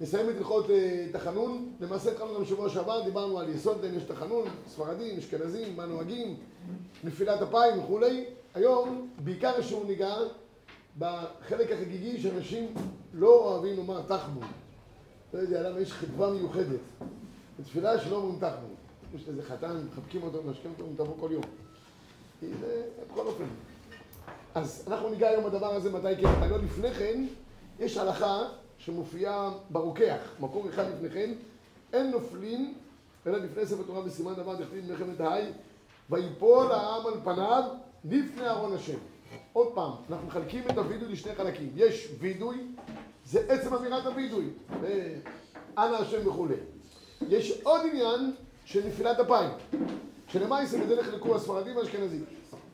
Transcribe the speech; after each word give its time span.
נסיים 0.00 0.30
את 0.30 0.34
הלכות 0.38 0.70
אה, 0.70 1.06
תחנון, 1.12 1.72
למעשה 1.80 2.10
התחלנו 2.10 2.34
גם 2.34 2.42
בשבוע 2.42 2.68
שעבר, 2.68 3.04
דיברנו 3.04 3.38
על 3.38 3.48
יסוד 3.48 3.80
דין, 3.80 3.94
יש 3.94 4.02
תחנון, 4.02 4.48
ספרדים, 4.68 5.18
אשכנזים, 5.18 5.76
מה 5.76 5.86
נוהגים, 5.86 6.36
נפילת 7.04 7.42
אפיים 7.42 7.78
וכולי. 7.78 8.24
היום 8.54 9.08
בעיקר 9.24 9.62
שהוא 9.62 9.86
ניגע 9.86 10.14
בחלק 10.98 11.72
החגיגי 11.72 12.20
שאנשים 12.20 12.74
לא 13.14 13.28
אוהבים 13.28 13.76
לומר 13.76 14.02
תחמון. 14.02 14.46
לא 15.34 15.38
יודע 15.38 15.70
למה 15.70 15.80
יש 15.80 15.92
חדווה 15.92 16.30
מיוחדת. 16.30 16.80
בתפילה 17.58 18.00
שלא 18.00 18.16
אומרים 18.16 18.38
תחמון. 18.38 18.75
יש 19.14 19.28
איזה 19.28 19.42
חתן, 19.42 19.76
מחבקים 19.92 20.22
אותו, 20.22 20.42
משקים 20.42 20.70
אותו, 20.78 21.04
תבוא 21.04 21.14
כל 21.20 21.28
יום. 21.32 21.42
זה 22.40 22.82
בכל 23.12 23.26
אופן. 23.26 23.44
אז 24.54 24.84
אנחנו 24.86 25.10
ניגע 25.10 25.28
היום 25.28 25.44
בדבר 25.44 25.74
הזה 25.74 25.90
מתי 25.90 26.22
כן, 26.22 26.50
לא 26.50 26.58
לפני 26.58 26.94
כן, 26.94 27.26
יש 27.78 27.96
הלכה 27.96 28.42
שמופיעה 28.78 29.50
ברוקח, 29.70 30.18
מקור 30.40 30.68
אחד 30.68 30.84
לפני 30.94 31.10
כן, 31.10 31.32
אין 31.92 32.10
נופלים 32.10 32.74
אלא 33.26 33.38
לפני 33.38 33.66
ספר 33.66 33.82
תורה 33.82 34.02
בסימן 34.02 34.34
דבר 34.34 34.54
דכתיב 34.54 34.90
מלחמת 34.90 35.20
ההי 35.20 35.44
ויפול 36.10 36.72
העם 36.72 37.06
על 37.06 37.14
פניו 37.24 37.62
לפני 38.04 38.48
ארון 38.48 38.74
השם. 38.74 38.98
עוד 39.52 39.68
פעם, 39.74 39.92
אנחנו 40.10 40.26
מחלקים 40.26 40.64
את 40.70 40.78
הווידוי 40.78 41.08
לשני 41.08 41.34
חלקים. 41.34 41.72
יש 41.76 42.08
וידוי, 42.18 42.66
זה 43.24 43.40
עצם 43.48 43.74
אמירת 43.74 44.06
הווידוי, 44.06 44.50
אנא 45.78 45.96
השם 45.96 46.28
וכולי. 46.28 46.54
יש 47.28 47.60
עוד 47.62 47.80
עניין 47.90 48.32
של 48.66 48.86
נפילת 48.86 49.20
אפיים, 49.20 49.50
שלמעשה 50.28 50.84
בזה 50.84 51.00
נחלקו 51.00 51.34
הספרדים 51.34 51.76
והאשכנזים. 51.76 52.24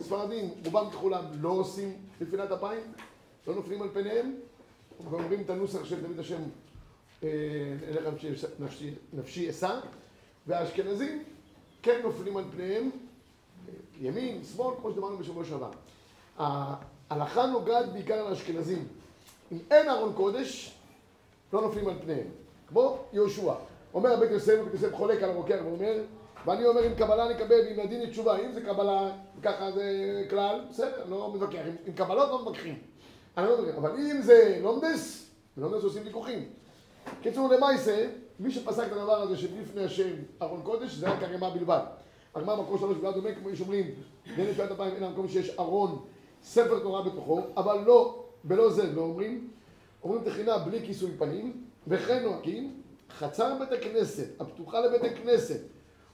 ספרדים, 0.00 0.50
רובם 0.64 0.90
ככולם, 0.90 1.24
לא 1.40 1.48
עושים 1.48 1.96
נפילת 2.20 2.50
אפיים, 2.50 2.80
לא 3.46 3.54
נופלים 3.54 3.82
על 3.82 3.88
פניהם, 3.92 4.34
ואומרים 5.10 5.40
את 5.40 5.50
הנוסח 5.50 5.84
של 5.84 6.00
דוד 6.00 6.18
השם, 6.18 6.42
אליך 7.22 8.04
נפשי 9.12 9.50
אשא, 9.50 9.80
והאשכנזים 10.46 11.22
כן 11.82 12.00
נופלים 12.02 12.36
על 12.36 12.44
פניהם, 12.54 12.90
ימין, 14.00 14.44
שמאל, 14.44 14.74
כמו 14.80 14.90
שדיברנו 14.90 15.18
בשבוע 15.18 15.44
שעבר. 15.44 15.70
ההלכה 17.10 17.46
נוגעת 17.46 17.92
בעיקר 17.92 18.28
לאשכנזים. 18.30 18.88
אם 19.52 19.58
אין 19.70 19.88
ארון 19.88 20.12
קודש, 20.12 20.74
לא 21.52 21.60
נופלים 21.60 21.88
על 21.88 21.94
פניהם. 22.02 22.26
כמו 22.68 22.98
יהושע. 23.12 23.54
אומר 23.94 24.16
בית 24.16 24.30
יוסף, 24.30 24.58
בית 24.64 24.72
יוסף 24.72 24.94
חולק 24.94 25.22
על 25.22 25.30
הרוקח 25.30 25.58
ואומר, 25.64 25.94
ואני 26.46 26.66
אומר 26.66 26.86
אם 26.86 26.94
קבלה 26.94 27.28
נקבל 27.28 27.60
ואם 27.66 27.84
לדין 27.84 28.10
תשובה. 28.10 28.38
אם 28.38 28.52
זה 28.52 28.60
קבלה, 28.60 29.10
ככה 29.42 29.70
זה 29.70 29.84
כלל, 30.30 30.60
בסדר, 30.70 31.04
לא 31.08 31.32
מתווכח. 31.34 31.58
עם 31.86 31.92
קבלות 31.92 32.28
לא 32.28 32.40
מתווכחים. 32.40 32.78
אני 33.36 33.46
לא 33.46 33.52
מתווכח. 33.52 33.78
אבל 33.78 33.90
אם 33.90 34.22
זה 34.22 34.58
לומדס, 34.62 35.30
לומדס 35.56 35.84
עושים 35.84 36.02
ויכוחים. 36.04 36.44
קיצור 37.22 37.48
למעשה, 37.48 38.08
מי 38.40 38.50
שפסק 38.50 38.86
את 38.86 38.92
הדבר 38.92 39.22
הזה 39.22 39.36
שלפני 39.36 39.84
השם 39.84 40.12
ארון 40.42 40.60
קודש, 40.62 40.92
זה 40.92 41.08
רק 41.08 41.22
הרימה 41.22 41.50
בלבד. 41.50 41.80
הגמרא 42.34 42.62
מקור 42.62 42.78
שלוש 42.78 42.96
בלבד 42.96 43.14
דומה 43.14 43.34
כמו 43.34 43.56
שאומרים, 43.56 43.90
בין 44.36 44.50
נפילת 44.50 44.70
אפיים 44.70 44.94
אין 44.94 45.02
המקום 45.02 45.28
שיש 45.28 45.58
ארון 45.58 46.04
ספר 46.42 46.78
תורה 46.78 47.02
בתוכו, 47.02 47.40
אבל 47.56 47.78
לא, 47.86 48.24
בלא 48.44 48.70
זה 48.70 48.92
לא 48.92 49.00
אומרים, 49.00 49.48
אומרים 50.04 50.24
תחינה 50.24 50.58
בלי 50.58 50.86
כיסוי 50.86 51.10
פנים, 51.18 51.64
וכן 51.86 52.22
נוהגים, 52.22 52.81
חצר 53.18 53.58
בית 53.58 53.72
הכנסת, 53.72 54.40
הפתוחה 54.40 54.80
לבית 54.80 55.12
הכנסת, 55.12 55.60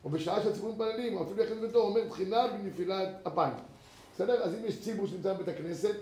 או 0.05 0.11
בשעה 0.11 0.43
שהציבור 0.43 0.73
מתפללים, 0.73 1.17
או 1.17 1.23
אפילו 1.23 1.43
יחד 1.43 1.61
ביתו, 1.61 1.79
אומר 1.79 2.09
תחינה 2.09 2.47
בנפילת 2.49 3.09
אפיים. 3.27 3.55
בסדר? 4.15 4.43
אז 4.43 4.55
אם 4.55 4.65
יש 4.65 4.81
ציבור 4.81 5.07
שנמצא 5.07 5.33
בבית 5.33 5.49
הכנסת, 5.49 5.95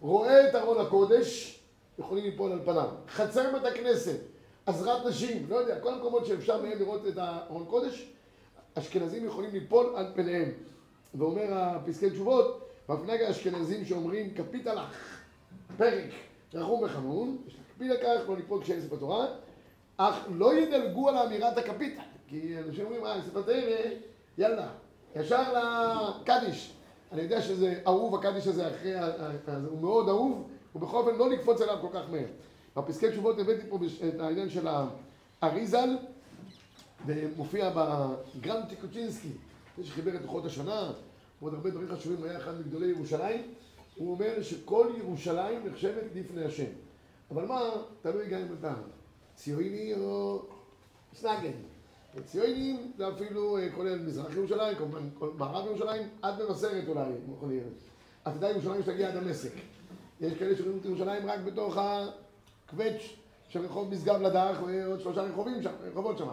רואה 0.00 0.48
את 0.48 0.54
ארון 0.54 0.86
הקודש, 0.86 1.60
יכולים 1.98 2.24
ליפול 2.24 2.52
על 2.52 2.58
פניו. 2.64 2.88
חצר 3.08 3.52
בית 3.52 3.72
הכנסת, 3.72 4.16
עזרת 4.66 5.06
נשים, 5.06 5.46
לא 5.48 5.56
יודע, 5.56 5.80
כל 5.80 5.94
המקומות 5.94 6.26
שאפשר 6.26 6.62
מהם 6.62 6.78
לראות 6.78 7.06
את 7.06 7.18
הארון 7.18 7.64
קודש, 7.64 8.08
אשכנזים 8.74 9.26
יכולים 9.26 9.50
ליפול 9.50 9.92
על 9.96 10.06
פניהם. 10.14 10.52
ואומר 11.14 11.46
הפסקי 11.50 12.10
תשובות, 12.10 12.68
והפנג 12.88 13.22
האשכנזים 13.22 13.84
שאומרים 13.84 14.34
כפית 14.34 14.66
לך, 14.66 15.18
פרק, 15.76 16.10
רחום 16.54 16.82
וחנון, 16.82 17.36
יש 17.46 17.54
להקפיד 17.54 17.90
על 17.90 17.96
כך, 17.96 18.28
לא 18.28 18.36
ליפול 18.36 18.62
כשאין 18.62 18.80
ספר 18.80 18.96
תורה, 18.96 19.26
אך 19.98 20.14
לא 20.34 20.54
ידלגו 20.54 21.08
על 21.08 21.16
אמירת 21.16 21.58
הכפיתה, 21.58 22.02
כי 22.28 22.58
אנשים 22.58 22.84
אומרים, 22.84 23.04
אה, 23.04 23.22
ספר 23.22 23.42
תורה, 23.42 23.56
יאללה, 24.38 24.68
ישר 25.16 25.42
לקדיש. 25.52 26.72
אני 27.12 27.22
יודע 27.22 27.42
שזה 27.42 27.80
אהוב, 27.86 28.14
הקדיש 28.14 28.46
הזה 28.46 28.68
אחרי, 28.68 28.92
הוא 29.70 29.80
מאוד 29.80 30.08
אהוב, 30.08 30.48
ובכל 30.74 30.96
אופן 30.96 31.14
לא 31.18 31.30
לקפוץ 31.30 31.60
עליו 31.60 31.78
כל 31.80 31.88
כך 31.92 32.10
מהר. 32.10 32.26
בפסקי 32.76 33.10
תשובות 33.10 33.38
הבאתי 33.38 33.66
פה 33.68 33.78
את 34.08 34.20
העניין 34.20 34.50
של 34.50 34.68
האריזל, 35.42 35.96
ומופיע 37.06 37.70
בגרם 37.74 38.60
טיקוצ'ינסקי, 38.68 39.28
זה 39.78 39.86
שחיבר 39.86 40.14
את 40.14 40.22
לוחות 40.22 40.44
השנה, 40.44 40.92
ועוד 41.40 41.54
הרבה 41.54 41.70
דברים 41.70 41.88
חשובים, 41.96 42.24
היה 42.24 42.38
אחד 42.38 42.60
מגדולי 42.60 42.86
ירושלים, 42.86 43.42
הוא 43.96 44.10
אומר 44.10 44.42
שכל 44.42 44.86
ירושלים 44.98 45.66
נחשבת 45.66 46.04
לפני 46.14 46.44
השם. 46.44 46.70
אבל 47.30 47.44
מה, 47.44 47.60
תלוי 48.02 48.28
גם 48.28 48.40
אם 48.40 48.54
אתה 48.60 48.72
ציוני 49.38 49.94
או 49.94 50.42
סנגן. 51.14 51.52
ציונים 52.24 52.92
זה 52.96 53.08
אפילו 53.08 53.58
כולל 53.74 53.98
מזרח 53.98 54.36
ירושלים, 54.36 54.76
כמובן 54.76 55.08
מערב 55.38 55.66
ירושלים, 55.66 56.02
עד 56.22 56.42
מבשרת 56.42 56.88
אולי, 56.88 57.10
אתה 58.22 58.30
יודע 58.30 58.50
ירושלים 58.50 58.82
שתגיע 58.82 59.08
עד 59.08 59.14
דמשק. 59.14 59.52
יש 60.20 60.34
כאלה 60.38 60.56
שרואים 60.56 60.78
את 60.78 60.84
ירושלים 60.84 61.26
רק 61.26 61.40
בתוך 61.40 61.76
הקווץ' 61.76 63.16
של 63.48 63.64
רחוב 63.64 63.88
משגב 63.94 64.22
לדרך 64.22 64.62
ועוד 64.62 65.00
שלושה 65.00 65.22
רחובים 65.22 65.62
שם, 65.62 65.72
רחובות 65.82 66.18
שם. 66.18 66.28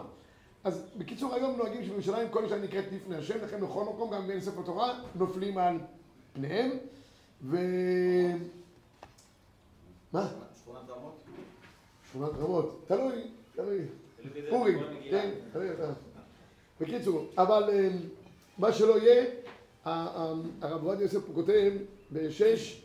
אז 0.64 0.84
בקיצור 0.98 1.34
היום 1.34 1.56
נוהגים 1.56 1.84
שבירושלים 1.84 2.28
כל 2.30 2.38
ירושלים 2.38 2.62
נקראת 2.62 2.84
לפני 2.92 3.16
השם, 3.16 3.44
לכן 3.44 3.60
בכל 3.60 3.84
מקום, 3.84 4.10
גם 4.10 4.26
בין 4.26 4.40
ספר 4.40 4.62
תורה, 4.62 5.00
נופלים 5.14 5.58
על 5.58 5.78
פניהם. 6.32 6.70
ו... 7.42 7.56
מה? 10.12 10.28
שכונת 10.62 10.90
רמות? 10.90 11.25
שכונת 12.16 12.38
רמות, 12.38 12.84
תלוי, 12.86 13.22
תלוי. 13.54 13.78
פורים, 14.50 14.78
כן, 15.10 15.30
תלוי 15.52 15.70
אתה. 15.70 15.92
בקיצור, 16.80 17.26
אבל 17.38 17.70
מה 18.58 18.72
שלא 18.72 18.98
יהיה, 18.98 19.24
הרב 19.84 20.84
עובדיה 20.84 21.04
יוסף 21.04 21.26
פה 21.26 21.32
כותב 21.34 21.72
בשש, 22.12 22.82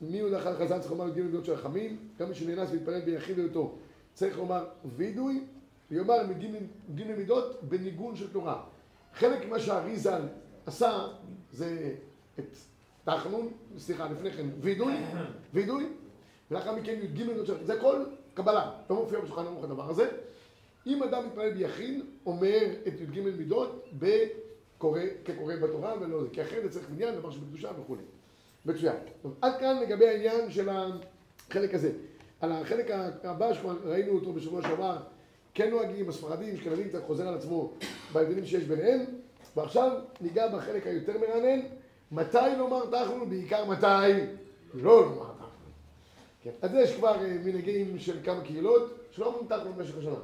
מי 0.00 0.20
הוא 0.20 0.30
לאחר 0.30 0.58
חזן 0.58 0.80
צריך 0.80 0.90
לומר 0.90 1.08
גיל 1.08 1.22
מידות 1.22 1.44
של 1.44 1.52
רחמים, 1.52 1.96
גם 2.18 2.28
מי 2.28 2.34
שנאנס 2.34 2.68
והתפלל 2.72 3.00
ביחיד 3.00 3.38
היותו 3.38 3.74
צריך 4.14 4.38
לומר 4.38 4.64
וידוי, 4.96 5.44
ויאמר 5.90 6.22
גיל 6.94 7.16
מידות 7.16 7.62
בניגון 7.62 8.16
של 8.16 8.32
תורה. 8.32 8.64
חלק 9.14 9.46
ממה 9.46 9.58
שהאריזל 9.58 10.22
עשה 10.66 11.06
זה 11.52 11.94
את 12.38 12.56
תחנון, 13.04 13.52
סליחה, 13.78 14.08
לפני 14.08 14.30
כן 14.30 14.46
וידוי, 14.60 14.94
וידוי, 15.54 15.88
ולאחר 16.50 16.76
מכן 16.76 16.98
י"ג 17.02 17.22
מידות 17.22 17.46
של 17.46 17.64
זה 17.64 17.74
הכל 17.74 18.04
קבלה, 18.34 18.70
לא 18.90 18.96
מופיע 18.96 19.20
בשולחן 19.20 19.46
ערוך 19.46 19.64
הדבר 19.64 19.90
הזה. 19.90 20.08
אם 20.86 21.02
אדם 21.02 21.26
מתפלל 21.26 21.50
ביחיד, 21.50 22.04
אומר 22.26 22.66
את 22.88 23.00
י"ג 23.00 23.20
מידות 23.20 23.88
כקורא 25.24 25.56
בתורה 25.62 25.94
ולא 26.00 26.22
זה, 26.22 26.28
כי 26.32 26.42
אחרת 26.42 26.70
צריך 26.70 26.90
מניין, 26.90 27.14
דבר 27.14 27.30
שבקדושה 27.30 27.70
וכולי. 27.82 28.02
מצוין. 28.66 28.96
עד 29.40 29.60
כאן 29.60 29.80
לגבי 29.82 30.08
העניין 30.08 30.50
של 30.50 30.68
החלק 30.68 31.74
הזה. 31.74 31.92
על 32.40 32.52
החלק 32.52 32.90
הבא 33.24 33.54
שכבר 33.54 33.76
ראינו 33.84 34.12
אותו 34.12 34.32
בשבוע 34.32 34.62
שעבר, 34.62 34.96
כן 35.54 35.70
נוהגים, 35.70 36.08
הספרדים, 36.08 36.54
אשכנזים, 36.54 36.88
קצת 36.88 37.02
חוזר 37.06 37.28
על 37.28 37.34
עצמו 37.34 37.72
בהבדלים 38.12 38.46
שיש 38.46 38.64
ביניהם, 38.64 39.00
ועכשיו 39.56 40.00
ניגע 40.20 40.48
בחלק 40.48 40.86
היותר 40.86 41.12
מרענן, 41.18 41.60
מתי 42.12 42.56
לומר 42.58 42.86
תחנו, 42.90 43.26
בעיקר 43.26 43.64
מתי 43.64 44.20
לא 44.74 45.02
לומר. 45.02 45.33
כן. 46.44 46.50
אז 46.62 46.70
יש 46.74 46.96
כבר 46.96 47.16
מנהגים 47.44 47.98
של 47.98 48.18
כמה 48.24 48.40
קהילות 48.40 48.94
שלא 49.10 49.26
אומרים 49.26 49.46
תחנו 49.46 49.72
במשך 49.72 49.98
השנה. 49.98 50.14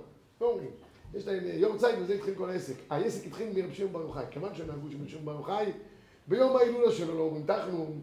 לא 0.41 0.47
אומרים. 0.47 0.71
יש 1.15 1.27
להם 1.27 1.45
יום 1.45 1.79
צייד 1.79 1.99
וזה 1.99 2.15
התחיל 2.15 2.35
כל 2.35 2.51
העסק. 2.51 2.75
העסק 2.91 3.27
התחיל 3.27 3.49
מרב 3.55 3.73
שמעון 3.73 3.93
בר 3.93 4.01
יוחאי. 4.01 4.25
כיוון 4.31 4.55
שהם 4.55 4.67
נהגו 4.67 4.91
של 4.91 5.09
שמעון 5.09 5.25
בר 5.25 5.33
יוחאי, 5.33 5.73
ביום 6.27 6.57
ההילולה 6.57 6.93
שלו 6.93 7.15
לא 7.19 7.23
אומרים 7.23 7.47
תחנו 7.47 7.95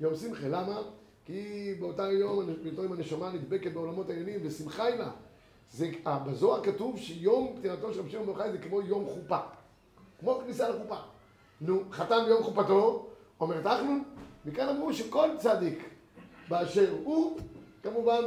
יום 0.00 0.14
שמחה. 0.14 0.48
למה? 0.48 0.82
כי 1.24 1.74
באותה 1.80 2.02
יום, 2.02 2.46
באותו 2.46 2.82
יום 2.82 2.92
הנשמה 2.92 3.32
נדבקת 3.32 3.72
בעולמות 3.72 4.10
העניינים 4.10 4.40
ושמחה 4.42 4.84
היא 4.84 4.94
לה. 4.94 5.10
זה, 5.72 5.90
בזוהר 6.04 6.64
כתוב 6.64 6.98
שיום 6.98 7.56
פטירתו 7.58 7.94
של 7.94 8.00
רב 8.00 8.08
שמעון 8.08 8.26
בר 8.26 8.32
יוחאי 8.32 8.52
זה 8.52 8.58
כמו 8.58 8.82
יום 8.82 9.06
חופה. 9.06 9.38
כמו 10.20 10.40
כניסה 10.44 10.68
לחופה. 10.68 10.96
נו, 11.60 11.82
חתם 11.90 12.22
ביום 12.26 12.42
חופתו, 12.42 13.06
אומר 13.40 13.62
תחנו, 13.62 13.98
מכאן 14.46 14.68
אמרו 14.68 14.92
שכל 14.92 15.28
צדיק 15.38 15.88
באשר 16.48 16.94
הוא, 17.04 17.38
כמובן 17.82 18.24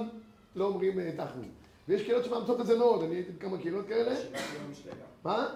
לא 0.56 0.66
אומרים 0.66 1.12
תחנו. 1.12 1.44
ויש 1.88 2.04
קהילות 2.04 2.26
שמאמצות 2.26 2.62
את 2.62 2.66
זה 2.66 2.78
מאוד, 2.78 3.04
אני 3.04 3.16
הייתי 3.16 3.32
בכמה 3.32 3.58
קהילות 3.58 3.88
כאלה. 3.88 4.16
מה? 5.24 5.48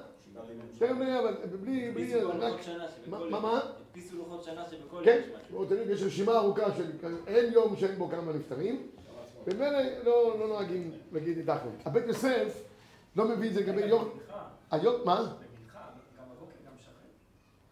תכף 0.79 0.91
נראה, 0.91 1.19
אבל 1.19 1.35
בלי... 1.61 1.91
בלי... 1.91 2.13
הדפיסו 2.13 2.29
רק... 2.29 2.35
לוחות 2.35 2.63
שנה 2.63 2.77
מה? 3.07 3.19
שבכל 3.19 3.29
מה? 3.29 3.61
הדפיסו 3.89 4.17
לוחות 4.17 4.43
שנה 4.43 4.65
שבכל 4.71 5.01
כן, 5.05 5.21
יום 5.51 5.65
יש 5.89 6.03
רשימה 6.03 6.37
ארוכה 6.37 6.75
של... 6.75 6.91
אין 7.27 7.53
יום 7.53 7.75
שאין 7.75 7.95
בו 7.95 8.09
כמה 8.09 8.33
נפטרים, 8.33 8.87
ומילא 9.47 9.79
לא 10.03 10.39
לא 10.39 10.47
נוהגים 10.47 10.91
להגיד 11.11 11.37
איתנו. 11.37 11.71
הבית 11.85 12.07
יוסף 12.07 12.63
לא 13.15 13.27
מביא 13.27 13.49
את 13.49 13.53
זה 13.53 13.61
לגבי 13.61 13.85
יום... 13.85 14.09
היום, 14.71 14.95
מה? 15.05 15.33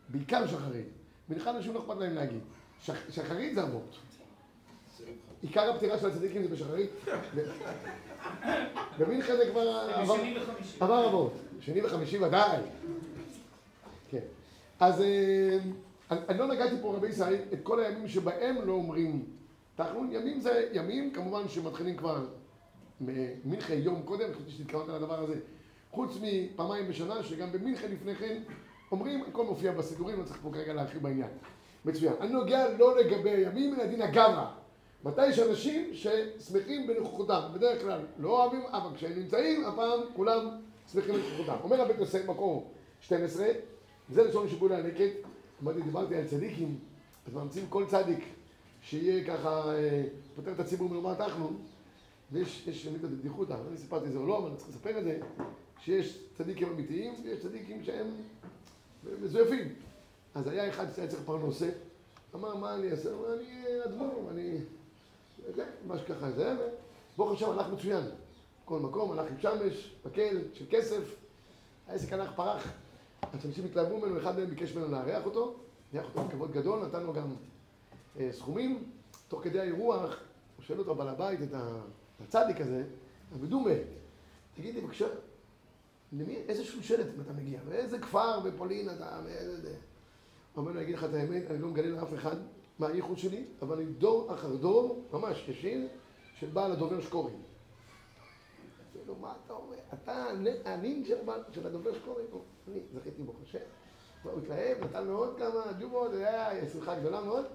בעיקר 0.10 0.48
שחרית. 0.48 0.86
מנחה 1.30 1.50
אנשים 1.50 1.74
לא 1.74 1.80
אכפת 1.80 1.98
להם 1.98 2.16
להגיד. 2.16 2.40
שח- 2.82 3.10
שחרית 3.10 3.56
זה 3.56 3.64
אבות. 3.64 3.96
עיקר 5.42 5.72
הפטירה 5.72 5.98
של 5.98 6.08
הצדיקים 6.08 6.44
זה 6.44 6.50
בשחרית. 6.50 6.90
במנחה 9.00 9.36
זה 9.38 9.50
כבר 9.52 9.90
עבר- 10.80 11.08
אבות. 11.10 11.34
שני 11.60 11.82
וחמישי 11.86 12.20
ודאי. 12.20 12.62
כן. 14.10 14.20
אז 14.80 15.02
אה, 15.02 15.58
אני 16.12 16.38
לא 16.40 16.48
נגעתי 16.48 16.76
פה 16.82 16.94
רבי 16.96 17.08
ישראל 17.08 17.40
את 17.54 17.60
כל 17.64 17.80
הימים 17.84 18.08
שבהם 18.08 18.56
לא 18.66 18.74
אומרים 18.74 19.26
תחנון. 19.76 20.10
ימים 20.12 20.40
זה 20.40 20.70
ימים 20.74 21.12
כמובן 21.14 21.48
שמתחילים 21.48 21.98
כבר 21.98 22.26
ממנחה 23.02 23.74
יום 23.74 24.02
קודם, 24.06 24.34
חשבתי 24.34 24.52
שהתכוונת 24.52 24.90
לדבר 24.90 25.24
הזה. 25.24 25.36
חוץ 25.92 26.18
מפעמיים 26.22 26.88
בשנה, 26.88 27.24
שגם 27.24 27.52
במנחה 27.52 27.88
לפני 27.88 28.16
כן 28.16 28.38
אומרים, 28.92 29.24
הכל 29.30 29.46
מופיע 29.46 29.72
בסידורים, 29.72 30.20
לא 30.20 30.24
צריך 30.24 30.40
פה 30.44 30.50
כרגע 30.54 30.74
להרחיב 30.74 31.04
בעניין. 31.04 31.30
מצוין. 31.86 32.14
אני 32.22 32.30
נוגע 32.34 32.70
לא 32.78 32.98
לגבי 33.00 33.30
הימים, 33.30 33.74
אלא 33.76 33.86
דין 33.86 34.02
הגברא. 34.02 34.46
מתי 35.08 35.28
יש 35.28 35.40
אנשים 35.40 35.94
ששמחים 35.94 36.88
בנוכחותם, 36.88 37.42
בדרך 37.54 37.82
כלל 37.82 38.02
לא 38.20 38.30
אוהבים, 38.30 38.62
אבל 38.72 38.96
כשהם 38.96 39.20
נמצאים, 39.20 39.66
הפעם 39.66 40.00
כולם 40.16 40.48
שמחים 40.92 41.16
בנוכחותם. 41.16 41.56
אומר 41.64 41.82
הבית 41.82 41.98
יוסף 42.00 42.26
מקור 42.26 42.72
12, 43.02 43.48
זה 44.10 44.24
לשון 44.24 44.50
שיבולי 44.50 44.76
הלקט. 44.76 45.14
אמרתי, 45.64 45.82
דיברתי 45.82 46.16
על 46.16 46.28
צדיקים, 46.28 46.80
אז 47.28 47.34
ממציאים 47.34 47.68
כל 47.70 47.86
צדיק 47.86 48.20
שיהיה 48.82 49.28
ככה, 49.28 49.74
אה, 49.74 50.04
פותר 50.36 50.52
את 50.52 50.60
הציבור 50.60 50.90
מלומר 50.90 51.14
תחנון. 51.14 51.58
ויש, 52.32 52.68
יש 52.68 52.86
באמת 52.86 53.00
את 53.00 53.04
הבדיחותא, 53.04 53.58
אני 53.70 53.78
סיפרתי 53.78 54.06
את 54.06 54.12
זה 54.12 54.20
או 54.20 54.28
לא, 54.28 54.38
אבל 54.38 54.48
אני 54.48 54.58
צריך 54.58 54.70
לספר 54.70 55.00
את 55.00 55.04
זה, 55.04 55.20
שיש 55.80 56.20
צדיקים 56.38 56.68
אמיתיים 56.68 57.14
ויש 57.24 57.40
צדיקים 57.40 57.84
שהם 57.84 58.08
מזויפים. 59.22 59.74
אז 60.36 60.48
היה 60.48 60.70
אחד 60.70 60.86
שהיה 60.96 61.08
צריך 61.08 61.22
פרנסה, 61.26 61.70
אמר, 62.36 62.56
מה 62.56 62.76
אני 62.76 62.92
אעשה? 62.92 63.10
הוא 63.12 63.26
אמר, 63.26 63.34
אני 63.34 63.66
אדמו"ר, 63.86 64.30
אני... 64.32 64.58
זה, 65.56 65.66
מה 65.88 65.98
שככה 65.98 66.32
זה, 66.32 66.56
ברוך 67.18 67.32
השם 67.32 67.50
הלך 67.50 67.68
מצוין. 67.70 68.04
כל 68.66 68.80
מקום, 68.80 69.12
הלך 69.12 69.32
עם 69.32 69.40
שמש, 69.40 69.96
מקל, 70.06 70.38
של 70.54 70.66
כסף, 70.70 71.16
העסק 71.88 72.14
הלך 72.14 72.32
פרח. 72.36 72.68
עד 73.22 73.42
שאנשים 73.42 73.66
התלהבו 73.66 73.98
ממנו, 73.98 74.20
אחד 74.20 74.40
מהם 74.40 74.50
ביקש 74.50 74.76
ממנו 74.76 74.92
לארח 74.92 75.26
אותו, 75.26 75.56
לארח 75.94 76.06
אותו 76.06 76.28
בכבוד 76.28 76.52
גדול, 76.52 76.86
נתן 76.86 77.04
לו 77.04 77.14
גם 77.14 77.36
אה, 78.20 78.30
סכומים. 78.32 78.84
תוך 79.28 79.44
כדי 79.44 79.60
האירוח, 79.60 80.10
הוא 80.58 80.66
שואל 80.66 80.80
אותו, 80.80 80.96
בעל 80.96 81.08
הבית, 81.08 81.40
את 81.42 81.54
הצדיק 82.22 82.62
הזה, 82.62 82.84
המדומה, 83.32 83.72
תגיד 84.56 84.76
לי 84.76 84.82
בבקשה, 84.82 85.08
למי, 86.12 86.36
איזה 86.36 86.64
שלושלת 86.64 87.08
אתה 87.22 87.34
מגיע? 87.34 87.60
מאיזה 87.70 88.00
כפר 88.00 88.40
בפולין 88.40 88.90
אתה, 88.90 89.20
מאיזה 89.24 89.74
אומר 90.58 90.72
לו, 90.72 90.78
אני 90.78 90.84
אגיד 90.84 90.96
לך 90.96 91.04
את 91.04 91.14
האמת, 91.14 91.52
אני 91.52 91.62
לא 91.62 91.68
מגלה 91.68 91.88
לאף 91.88 92.14
אחד 92.14 92.36
מה 92.80 92.88
הייחוד 92.88 93.18
שלי, 93.18 93.46
אבל 93.62 93.76
אני 93.78 93.86
דור 93.86 94.34
אחר 94.34 94.56
דור, 94.56 95.06
ממש 95.14 95.46
ישיר, 95.48 95.88
של 96.40 96.48
בעל 96.48 96.72
הדובר. 96.72 96.96
אמרתי 96.96 97.38
לו, 99.08 99.16
מה 99.16 99.34
אתה 99.46 99.54
אומר? 99.54 99.76
אתה 99.94 100.26
הנין 100.66 101.06
של, 101.06 101.68
הדובר 101.68 101.94
שקורים? 101.94 102.26
הוא, 102.32 102.42
אני 102.68 102.80
זכיתי 102.94 103.24
ברוך 103.24 103.38
השם. 103.44 103.60
הוא 104.24 104.32
התלהב, 104.38 104.84
נתן 104.84 105.08
לו 105.08 105.18
עוד 105.18 105.38
כמה 105.38 105.74
ג'ובות, 105.82 106.12
היה 106.14 106.70
שמחה 106.74 107.00
גדולה 107.00 107.22
מאוד. 107.22 107.46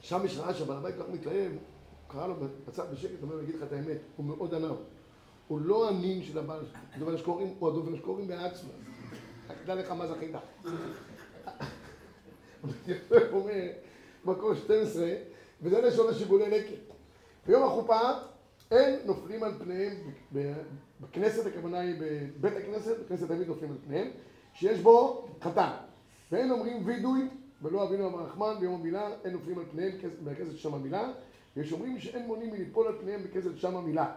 שם 0.00 0.20
יש 0.24 0.38
רעש, 0.38 0.60
הבעל 0.60 0.76
הבית 0.76 0.94
כל 0.96 1.02
כך 1.02 1.08
מתלהב, 1.08 1.52
הוא 1.52 1.60
קרא 2.08 2.26
לו 2.26 2.34
בצד 2.66 2.92
בשקט, 2.92 3.22
אומר 3.22 3.34
לו, 3.34 3.40
אני 3.40 3.48
אגיד 3.48 3.60
לך 3.60 3.62
את 3.62 3.72
האמת, 3.72 3.98
הוא 4.16 4.26
מאוד 4.26 4.54
ענב. 4.54 4.76
הוא 5.48 5.60
לא 5.60 5.88
הנין 5.88 6.22
של 6.22 6.38
הדובר 6.94 7.16
שקורים, 7.16 7.54
הוא 7.58 7.68
הדובר 7.68 7.96
שקורים 7.96 8.28
בעצמו. 8.28 8.70
רק 9.48 9.56
תדע 9.62 9.74
לך 9.74 9.90
מה 9.90 10.06
זכית. 10.06 10.34
יוסף 12.88 13.32
אומר, 13.32 13.68
מקור 14.24 14.54
12, 14.54 15.14
וזה 15.62 15.80
לשון 15.80 16.10
השיבולי 16.10 16.50
לקט. 16.50 16.94
ביום 17.46 17.62
החופה 17.62 18.00
אין 18.70 18.98
נופלים 19.04 19.42
על 19.42 19.52
פניהם, 19.58 19.92
בכנסת, 21.00 21.46
הכוונה 21.46 21.80
היא 21.80 21.94
בבית 21.98 22.56
הכנסת, 22.56 22.98
בכנסת 23.04 23.28
תמיד 23.28 23.48
נופלים 23.48 23.70
על 23.70 23.78
פניהם, 23.86 24.08
שיש 24.54 24.80
בו 24.80 25.28
חתן. 25.42 25.70
ואין 26.32 26.50
אומרים 26.50 26.82
וידוי, 26.84 27.28
ולא 27.62 27.84
אבינו 27.84 28.06
המרחמן 28.06 28.54
ביום 28.60 28.74
המילה, 28.74 29.08
אין 29.24 29.32
נופלים 29.32 29.58
על 29.58 29.64
פניהם 29.70 29.92
בכנסת 30.24 30.58
שם 30.58 30.74
המילה, 30.74 31.12
ויש 31.56 31.72
אומרים 31.72 31.98
שאין 31.98 32.26
מונעים 32.26 32.50
מליפול 32.50 32.86
על 32.86 32.94
פניהם 33.00 33.22
בכנסת 33.22 33.56
שם 33.56 33.76
המילה. 33.76 34.12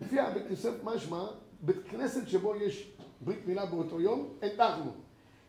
לפי 0.00 0.20
הבית 0.20 0.50
יוסף 0.50 0.84
משמע, 0.84 1.26
בית 1.60 1.76
כנסת 1.90 2.28
שבו 2.28 2.54
יש 2.56 2.92
ברית 3.20 3.46
מילה 3.46 3.66
באותו 3.66 4.00
יום, 4.00 4.28
אין 4.42 4.56
תחנו. 4.56 4.90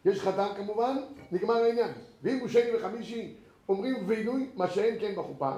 יש 0.06 0.20
חתן 0.20 0.48
כמובן, 0.58 0.98
נגמר 1.32 1.56
העניין. 1.56 1.92
ואם 2.24 2.40
הוא 2.40 2.48
שני 2.48 2.76
וחמישי 2.76 3.36
אומרים 3.70 3.96
וידוי, 4.08 4.50
מה 4.56 4.70
שאין 4.70 5.00
כן 5.00 5.16
בחופה, 5.16 5.52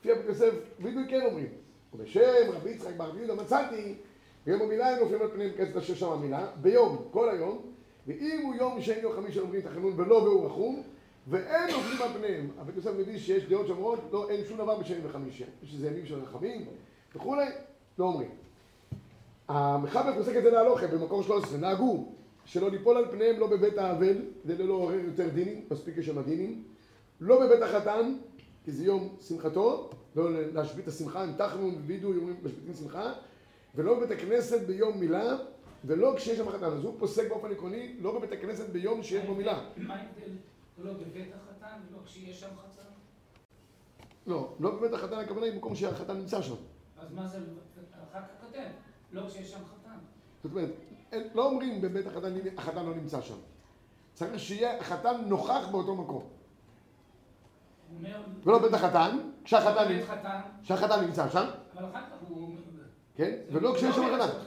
לפי 0.00 0.12
הבית 0.12 0.26
יוסף 0.26 0.52
וידוי 0.80 1.04
כן 1.08 1.20
אומרים. 1.26 1.48
ובשם 1.94 2.50
רבי 2.52 2.70
יצחק 2.70 2.96
בר 2.96 3.16
יהודה 3.16 3.34
מצאתי, 3.34 3.94
ביום 4.46 4.62
המילה 4.62 4.90
הם 4.90 4.98
נופלים 4.98 5.22
על 5.22 5.28
פניהם 5.28 5.50
כסף 5.56 5.76
אשר 5.76 5.94
שם 5.94 6.08
המילה, 6.12 6.46
ביום, 6.60 7.04
כל 7.10 7.30
היום, 7.30 7.62
ואם 8.06 8.40
הוא 8.42 8.54
יום 8.54 8.80
שני 8.80 9.04
או 9.04 9.12
חמישי 9.12 9.40
אומרים 9.40 9.60
תחנון 9.60 9.92
ולא 9.96 10.14
והוא 10.14 10.46
רחום, 10.46 10.82
ואין 11.28 11.70
נופלים 11.70 12.02
על 12.02 12.08
פניהם. 12.18 12.50
הבית 12.58 12.76
יוסף 12.76 12.90
מביא 12.98 13.18
שיש 13.18 13.44
דעות 13.44 13.66
שאומרות, 13.66 13.98
לא, 14.12 14.30
אין 14.30 14.44
שום 14.48 14.58
דבר 14.58 14.78
בשני 14.78 15.06
וחמישי. 15.06 15.44
יש 15.62 15.74
איזה 15.74 15.86
ימים 15.86 16.06
של 16.06 16.22
רחמים 16.22 16.66
וכולי, 17.16 17.46
לא 17.98 18.04
אומרים. 18.04 18.30
המחבר 19.48 20.14
פוסק 20.14 20.36
את 20.36 20.42
זה 20.42 20.50
להלוכה 20.50 20.86
במקור 20.86 21.22
13, 21.22 21.58
נהגו 21.58 22.08
שלא 22.44 22.70
ליפול 22.70 22.96
על 22.96 23.10
פניהם 23.10 23.40
לא 23.40 23.46
בבית 23.46 23.78
האבל, 23.78 24.16
זה 24.44 24.58
ללא 24.58 24.74
עורר 24.74 24.94
יותר 24.94 25.28
דינים, 25.28 25.64
מספיק 25.70 25.96
יש 25.96 26.06
שם 26.06 26.22
דינים, 26.22 26.64
לא 27.20 27.46
בבית 27.46 27.62
החתן, 27.62 28.14
כי 28.64 28.72
זה 28.72 28.84
יום 28.84 29.16
שמחתו, 29.20 29.90
לא 30.16 30.32
להשבית 30.52 30.88
השמחה, 30.88 31.22
עם 31.22 31.32
תחנון 31.36 31.74
ווידוי 31.74 32.16
אומרים 32.16 32.36
משביתים 32.44 32.74
שמחה, 32.74 33.12
ולא 33.74 33.98
בבית 33.98 34.10
הכנסת 34.10 34.66
ביום 34.66 35.00
מילה, 35.00 35.36
ולא 35.84 36.14
כשיש 36.16 36.38
שם 36.38 36.50
חתן. 36.50 36.64
אז 36.64 36.84
הוא 36.84 36.94
פוסק 36.98 37.28
באופן 37.28 37.52
עקרוני, 37.52 37.96
לא 38.00 38.18
בבית 38.18 38.32
הכנסת 38.32 38.68
ביום 38.68 39.02
שיש 39.02 39.26
בו 39.26 39.34
מילה. 39.34 39.64
מה 39.76 39.94
ההבדל? 39.94 40.32
לא 40.78 40.92
בבית 40.92 41.32
החתן 41.34 41.76
ולא 41.90 41.98
כשיש 42.04 42.40
שם 42.40 42.46
חתן? 42.46 42.88
לא, 44.26 44.54
לא 44.60 44.76
בבית 44.76 44.92
החתן 44.92 45.18
הכוונה 45.18 45.46
היא 45.46 45.56
מקום 45.56 45.74
שהחתן 45.74 46.16
נמצא 46.16 46.42
שם. 46.42 46.54
אז 46.98 47.12
מה 47.12 47.26
זה, 47.26 47.38
אחר 48.12 48.20
כך 48.20 48.46
כותב, 48.46 48.68
לא 49.12 49.26
כשיש 49.28 49.50
שם 49.50 49.58
חתן. 49.58 49.98
זאת 50.42 50.52
אומרת, 50.52 50.70
לא 51.34 51.44
אומרים 51.46 51.80
בבית 51.80 52.06
החתן, 52.06 52.32
החתן 52.56 52.86
לא 52.86 52.94
נמצא 52.94 53.20
שם. 53.20 53.34
צריך 54.14 54.38
שיהיה 54.38 54.80
החתן 54.80 55.14
נוכח 55.26 55.68
באותו 55.70 55.94
מקום. 55.94 56.24
ולא 58.44 58.58
בית 58.58 58.72
החתן, 58.72 59.18
כשהחתן, 59.44 60.00
כשהחתן 60.62 61.04
נמצא 61.04 61.28
שם, 61.28 61.44
אבל 61.76 61.84
אחר 61.90 62.00
כך 62.00 62.28
הוא... 62.28 62.54
כן? 63.16 63.36
ולא 63.52 63.74
כשיש 63.74 63.94
שם 63.94 64.00
לא 64.02 64.06
אומר 64.06 64.22
חתן. 64.28 64.38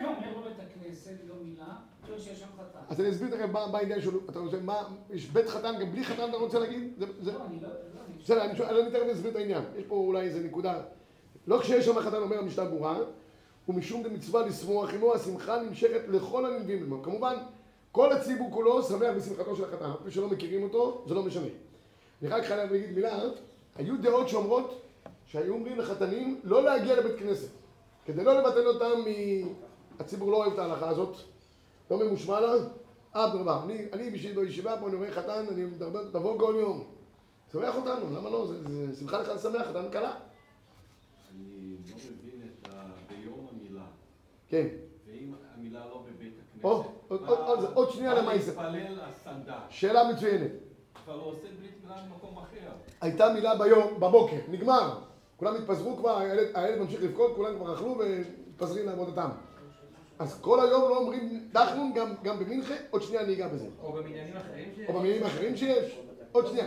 לו 0.00 0.42
בית 0.44 0.56
הכנסת, 0.58 1.12
לא 1.28 1.34
מילה, 1.44 1.64
לא 2.10 2.18
שיש 2.18 2.40
שם 2.40 2.46
חתן. 2.58 2.78
אז 2.88 3.00
אני 3.00 3.10
אסביר 3.10 3.34
לכם 3.34 3.52
מה 3.52 3.78
העניין 3.78 4.00
שלו, 4.00 4.20
אתה 4.30 4.38
רוצה, 4.38 4.60
מה, 4.60 4.82
יש 5.10 5.26
בית 5.26 5.48
חתן 5.48 5.74
גם 5.80 5.90
בלי 5.92 6.04
חתן 6.04 6.28
אתה 6.28 6.36
רוצה 6.36 6.58
להגיד? 6.58 6.92
זה- 6.98 7.06
זה- 7.20 7.32
לא, 7.32 7.44
אני 7.46 7.60
לא... 7.60 7.68
לא, 7.68 7.74
בסדר, 8.22 8.44
אני 8.44 8.90
תכף 8.90 9.06
אסביר 9.12 9.30
את 9.30 9.36
העניין. 9.36 9.62
יש 9.76 9.84
פה 9.88 9.94
אולי 9.94 10.20
איזה 10.20 10.40
נקודה. 10.44 10.80
לא 11.46 11.58
כשיש 11.60 11.84
שם 11.86 12.00
חתן 12.00 12.16
אומר 12.16 12.38
המשנה 12.38 12.64
ברורה, 12.64 12.98
ומשום 13.68 14.02
דמצווה 14.02 14.46
לשמוח 14.46 14.94
עמו, 14.94 15.14
השמחה 15.14 15.62
נמשכת 15.62 16.00
לכל 16.08 16.46
הנלווים 16.46 16.82
עמו. 16.82 17.02
כמובן, 17.02 17.36
כל 17.92 18.12
הציבור 18.12 18.50
כולו 18.52 18.82
שמח 18.82 19.14
בשמחתו 19.16 19.56
של 19.56 19.64
החתן, 19.64 19.90
אף 19.90 20.12
שלא 20.12 20.28
מכירים 20.28 20.62
אותו, 20.62 21.04
זה 21.06 21.14
לא 21.14 21.22
משנה. 21.22 21.46
אני 22.22 22.28
רק 22.28 22.44
חייב 22.44 22.72
להגיד 22.72 22.92
מילה, 22.92 23.20
היו 23.76 24.02
דעות 24.02 24.28
שאומרות 24.28 24.82
שהיו 25.26 25.54
אומרים 25.54 25.78
לחתנים 25.78 26.40
לא 26.44 26.62
להגיע 26.64 26.96
לבית 27.00 27.18
כנסת, 27.18 27.48
כדי 28.04 28.24
לא 28.24 28.38
לבטל 28.40 28.66
אותם 28.66 29.00
מ... 29.00 29.08
הציבור 30.00 30.30
לא 30.30 30.36
אוהב 30.36 30.52
את 30.52 30.58
ההלכה 30.58 30.88
הזאת, 30.88 31.16
לא 31.90 31.98
ממושמע 31.98 32.40
לה, 32.40 32.52
אדרבה, 33.12 33.62
אני, 33.64 33.86
אני 33.92 34.10
בשביל 34.10 34.34
בישיבה 34.34 34.76
פה, 34.80 34.88
אני 34.88 34.96
רואה 34.96 35.12
חתן, 35.12 35.46
אני 35.52 35.64
מדבר, 35.64 36.10
תבוא 36.10 36.38
כל 36.38 36.54
יום. 36.60 36.84
שמח 37.52 37.76
אותנו, 37.76 38.16
למה 38.16 38.30
לא? 38.30 38.46
זה, 38.46 38.86
זה 38.92 39.00
שמחה 39.00 39.20
לך 39.20 39.28
לשמח, 39.28 39.66
חתן 39.66 39.90
כלה. 39.92 40.14
אני 41.30 41.76
לא 41.90 41.96
מבין 41.96 42.42
את 42.42 42.68
ה... 42.74 42.82
ביום 43.08 43.46
המילה, 43.52 43.86
כן. 44.50 44.66
ואם 45.06 45.32
המילה 45.56 45.80
לא 45.90 46.04
בבית 46.06 46.32
הכנסת, 46.50 46.64
או, 46.64 46.84
עוד- 47.08 47.20
עוד- 47.26 47.38
עוד- 47.38 47.72
עוד 47.74 47.90
שנייה 47.90 48.14
למה 48.14 48.38
זה. 48.38 48.50
להתפלל 48.52 48.98
הסנדק, 49.00 49.52
שאלה 49.68 50.12
מצוינת. 50.12 50.50
כבר 51.04 51.16
לא 51.16 51.22
עושה 51.22 51.38
ברית 51.60 51.74
מילה 51.84 52.02
במקום 52.02 52.38
אחר. 52.38 52.70
הייתה 53.00 53.32
מילה 53.32 53.58
ביום, 53.58 54.00
בבוקר, 54.00 54.36
נגמר. 54.48 54.98
כולם 55.36 55.54
התפזרו 55.54 55.96
כבר, 55.96 56.18
הילד, 56.18 56.46
הילד 56.54 56.78
ממשיך 56.78 57.02
לבכות, 57.02 57.32
כולם 57.36 57.56
כבר 57.56 57.74
אכלו 57.74 57.98
ומתפזרים 57.98 58.86
לעבודתם. 58.86 59.28
אז 60.18 60.40
כל 60.40 60.60
היום 60.60 60.80
לא 60.90 60.96
אומרים 60.98 61.48
תחנון 61.52 61.92
גם, 61.94 62.14
גם 62.22 62.38
במנחה, 62.38 62.74
עוד 62.90 63.02
שנייה 63.02 63.22
אני 63.22 63.32
אגע 63.34 63.48
בזה. 63.48 63.66
או 63.82 63.92
במניינים 63.92 64.36
אחרים 64.36 64.68
שיש? 64.76 64.88
או 64.88 64.92
במילים 64.94 65.22
האחרים 65.22 65.56
שיש, 65.56 65.98
עוד 66.32 66.46
שנייה. 66.46 66.66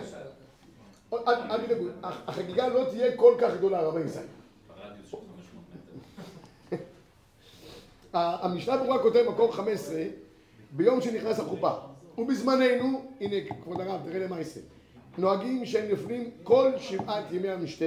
אל 1.27 1.65
תדאגו, 1.65 1.85
הח- 2.03 2.21
החגיגה 2.27 2.67
לא 2.67 2.83
תהיה 2.89 3.17
כל 3.17 3.35
כך 3.41 3.53
גדולה, 3.57 3.81
רבי 3.81 4.01
ישראל. 4.01 4.25
ברדיוס 4.67 5.09
של 5.11 5.17
500 5.17 5.63
מטר. 6.71 6.75
ה- 6.75 6.77
המשנה 8.13 8.77
ברורה 8.77 8.99
כותב 8.99 9.25
מקור 9.29 9.51
15, 9.55 10.03
ביום 10.71 11.01
שנכנס 11.01 11.39
החופה. 11.39 11.69
ובזמננו, 12.17 13.05
הנה 13.21 13.35
כבוד 13.63 13.81
הרב, 13.81 14.01
תראה 14.05 14.19
למה 14.27 14.37
יעשה. 14.37 14.59
נוהגים 15.17 15.65
שהם 15.65 15.89
נופלים 15.91 16.29
כל 16.43 16.71
שבעת 16.77 17.23
ימי 17.31 17.49
המשתה, 17.49 17.85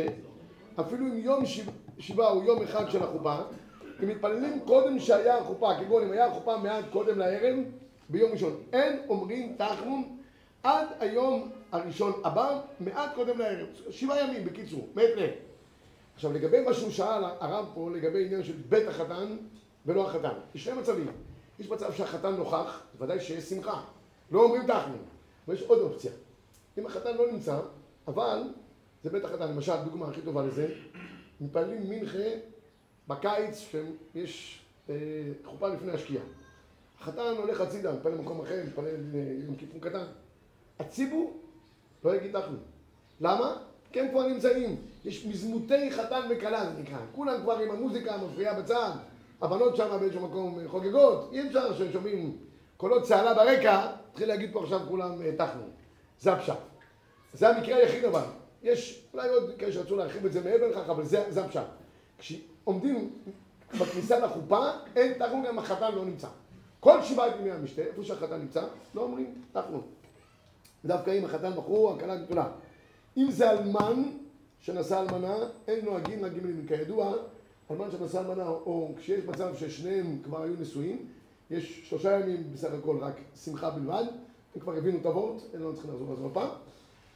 אפילו 0.80 1.06
אם 1.06 1.18
יום 1.18 1.46
שבע- 1.46 1.72
שבעה 1.98 2.28
הוא 2.30 2.44
יום 2.44 2.62
אחד 2.62 2.90
של 2.90 3.02
החופה, 3.02 3.34
הם 3.98 4.08
מתפללים 4.08 4.60
קודם 4.66 4.98
שהיה 4.98 5.38
החופה, 5.38 5.70
כגון 5.80 6.02
אם 6.02 6.12
היה 6.12 6.26
החופה 6.26 6.56
מעט 6.56 6.84
קודם 6.92 7.18
לערב, 7.18 7.56
ביום 8.08 8.32
ראשון. 8.32 8.56
אין 8.72 8.98
אומרים 9.08 9.54
תחנון 9.58 10.16
עד 10.62 10.86
היום 11.00 11.50
הראשון 11.72 12.12
הבא, 12.24 12.60
מעט 12.80 13.14
קודם 13.14 13.38
לערב. 13.38 13.66
שבעה 13.90 14.20
ימים, 14.20 14.44
בקיצור, 14.44 14.88
מעת 14.94 15.10
לעת. 15.16 15.30
עכשיו 16.14 16.32
לגבי 16.32 16.60
מה 16.60 16.74
שהוא 16.74 16.90
שאל 16.90 17.24
הרב 17.40 17.66
פה, 17.74 17.90
לגבי 17.94 18.24
עניין 18.24 18.42
של 18.42 18.52
בית 18.68 18.88
החתן 18.88 19.36
ולא 19.86 20.10
החתן. 20.10 20.32
יש 20.54 20.64
שני 20.64 20.80
מצבים. 20.80 21.06
יש 21.58 21.68
מצב 21.70 21.92
שהחתן 21.92 22.34
נוכח, 22.34 22.82
ודאי 22.98 23.20
שיש 23.20 23.44
שמחה. 23.44 23.82
לא 24.30 24.42
אומרים 24.42 24.66
תחנון. 24.66 25.02
ויש 25.48 25.62
עוד 25.62 25.78
אופציה. 25.78 26.12
אם 26.78 26.86
החתן 26.86 27.16
לא 27.16 27.32
נמצא, 27.32 27.60
אבל 28.08 28.42
זה 29.02 29.10
בית 29.10 29.24
החתן. 29.24 29.48
למשל, 29.48 29.76
דוגמה 29.84 30.08
הכי 30.08 30.20
טובה 30.22 30.46
לזה, 30.46 30.74
מתפללים 31.40 31.90
מנחה 31.90 32.28
בקיץ, 33.08 33.58
שיש 33.58 34.64
אה, 34.90 34.94
חופה 35.44 35.68
לפני 35.68 35.92
השקיעה. 35.92 36.24
החתן 37.00 37.34
הולך 37.38 37.60
הצידה, 37.60 37.92
מתפלל 37.92 38.14
במקום 38.14 38.40
אחר, 38.40 38.62
מתפלל 38.66 38.86
אה, 38.86 39.36
יום 39.46 39.56
כיפור 39.56 39.80
קטן. 39.80 40.04
הציבור 40.78 41.40
לא 42.04 42.16
יגיד 42.16 42.40
תחנון. 42.40 42.60
למה? 43.20 43.56
כי 43.92 44.00
הם 44.00 44.08
כבר 44.10 44.26
נמצאים. 44.26 44.76
יש 45.04 45.26
מזמותי 45.26 45.90
חתן 45.90 46.20
וכלה 46.30 46.64
זה 46.64 46.82
נקרא. 46.82 46.98
כולם 47.14 47.40
כבר 47.42 47.58
עם 47.58 47.70
המוזיקה 47.70 48.14
המפריעה 48.14 48.60
בצד. 48.60 48.90
הבנות 49.42 49.76
שם 49.76 49.96
באיזשהו 50.00 50.28
מקום 50.28 50.58
אה, 50.58 50.68
חוגגות. 50.68 51.30
אי 51.32 51.46
אפשר 51.46 51.74
ששומעים 51.74 52.36
קולות 52.76 53.02
צהלה 53.02 53.34
ברקע, 53.34 53.86
התחיל 54.10 54.28
להגיד 54.28 54.52
פה 54.52 54.62
עכשיו 54.62 54.80
כולם 54.88 55.22
אה, 55.22 55.32
תחנון. 55.36 55.70
זה 56.20 56.32
הפשט. 56.32 56.58
זה 57.34 57.48
המקרה 57.48 57.76
היחיד 57.76 58.04
אבל. 58.04 58.22
יש 58.62 59.04
אולי 59.14 59.28
עוד 59.28 59.50
כאלה 59.58 59.72
שרצו 59.72 59.96
להרחיב 59.96 60.26
את 60.26 60.32
זה 60.32 60.44
מעבר 60.44 60.68
לכך, 60.68 60.90
אבל 60.90 61.04
זה, 61.04 61.24
זה 61.28 61.44
הפשט. 61.44 61.66
כשעומדים 62.18 63.10
בכניסה 63.80 64.18
לחופה, 64.18 64.70
אין 64.96 65.12
תחנון 65.12 65.44
גם 65.46 65.58
החתן 65.58 65.94
לא 65.94 66.04
נמצא. 66.04 66.28
כל 66.80 67.02
שבעת 67.02 67.32
ימי 67.40 67.50
המשתה, 67.50 67.82
איפה 67.82 68.04
שהחתן 68.04 68.40
נמצא, 68.40 68.62
לא 68.94 69.02
אומרים 69.02 69.34
תחנון. 69.52 69.82
דווקא 70.84 71.10
אם 71.10 71.24
החתן 71.24 71.52
בחור, 71.56 71.94
הכלה 71.94 72.16
גדולה. 72.16 72.48
אם 73.16 73.30
זה 73.30 73.50
אלמן 73.50 74.02
שנשא 74.60 75.00
אלמנה, 75.00 75.36
אין 75.68 75.84
נוהגים 75.84 76.22
מהגימלים. 76.22 76.66
כידוע, 76.68 77.12
אלמן 77.70 77.90
שנשא 77.90 78.18
אלמנה, 78.18 78.48
או 78.48 78.94
כשיש 78.98 79.24
מצב 79.24 79.54
ששניהם 79.56 80.18
כבר 80.24 80.42
היו 80.42 80.54
נשואים, 80.60 81.06
יש 81.50 81.88
שלושה 81.88 82.20
ימים 82.20 82.52
בסך 82.52 82.72
הכל 82.72 82.98
רק 83.00 83.20
שמחה 83.44 83.70
בלבד, 83.70 84.04
הם 84.54 84.60
כבר 84.60 84.76
הבינו 84.76 84.98
את 84.98 85.06
הוורט, 85.06 85.42
אין 85.52 85.60
לנו 85.60 85.72
צריכים 85.72 85.90
לחזור 85.90 86.10
על 86.10 86.16
זה 86.16 86.22
עוד 86.22 86.32
פעם. 86.34 86.48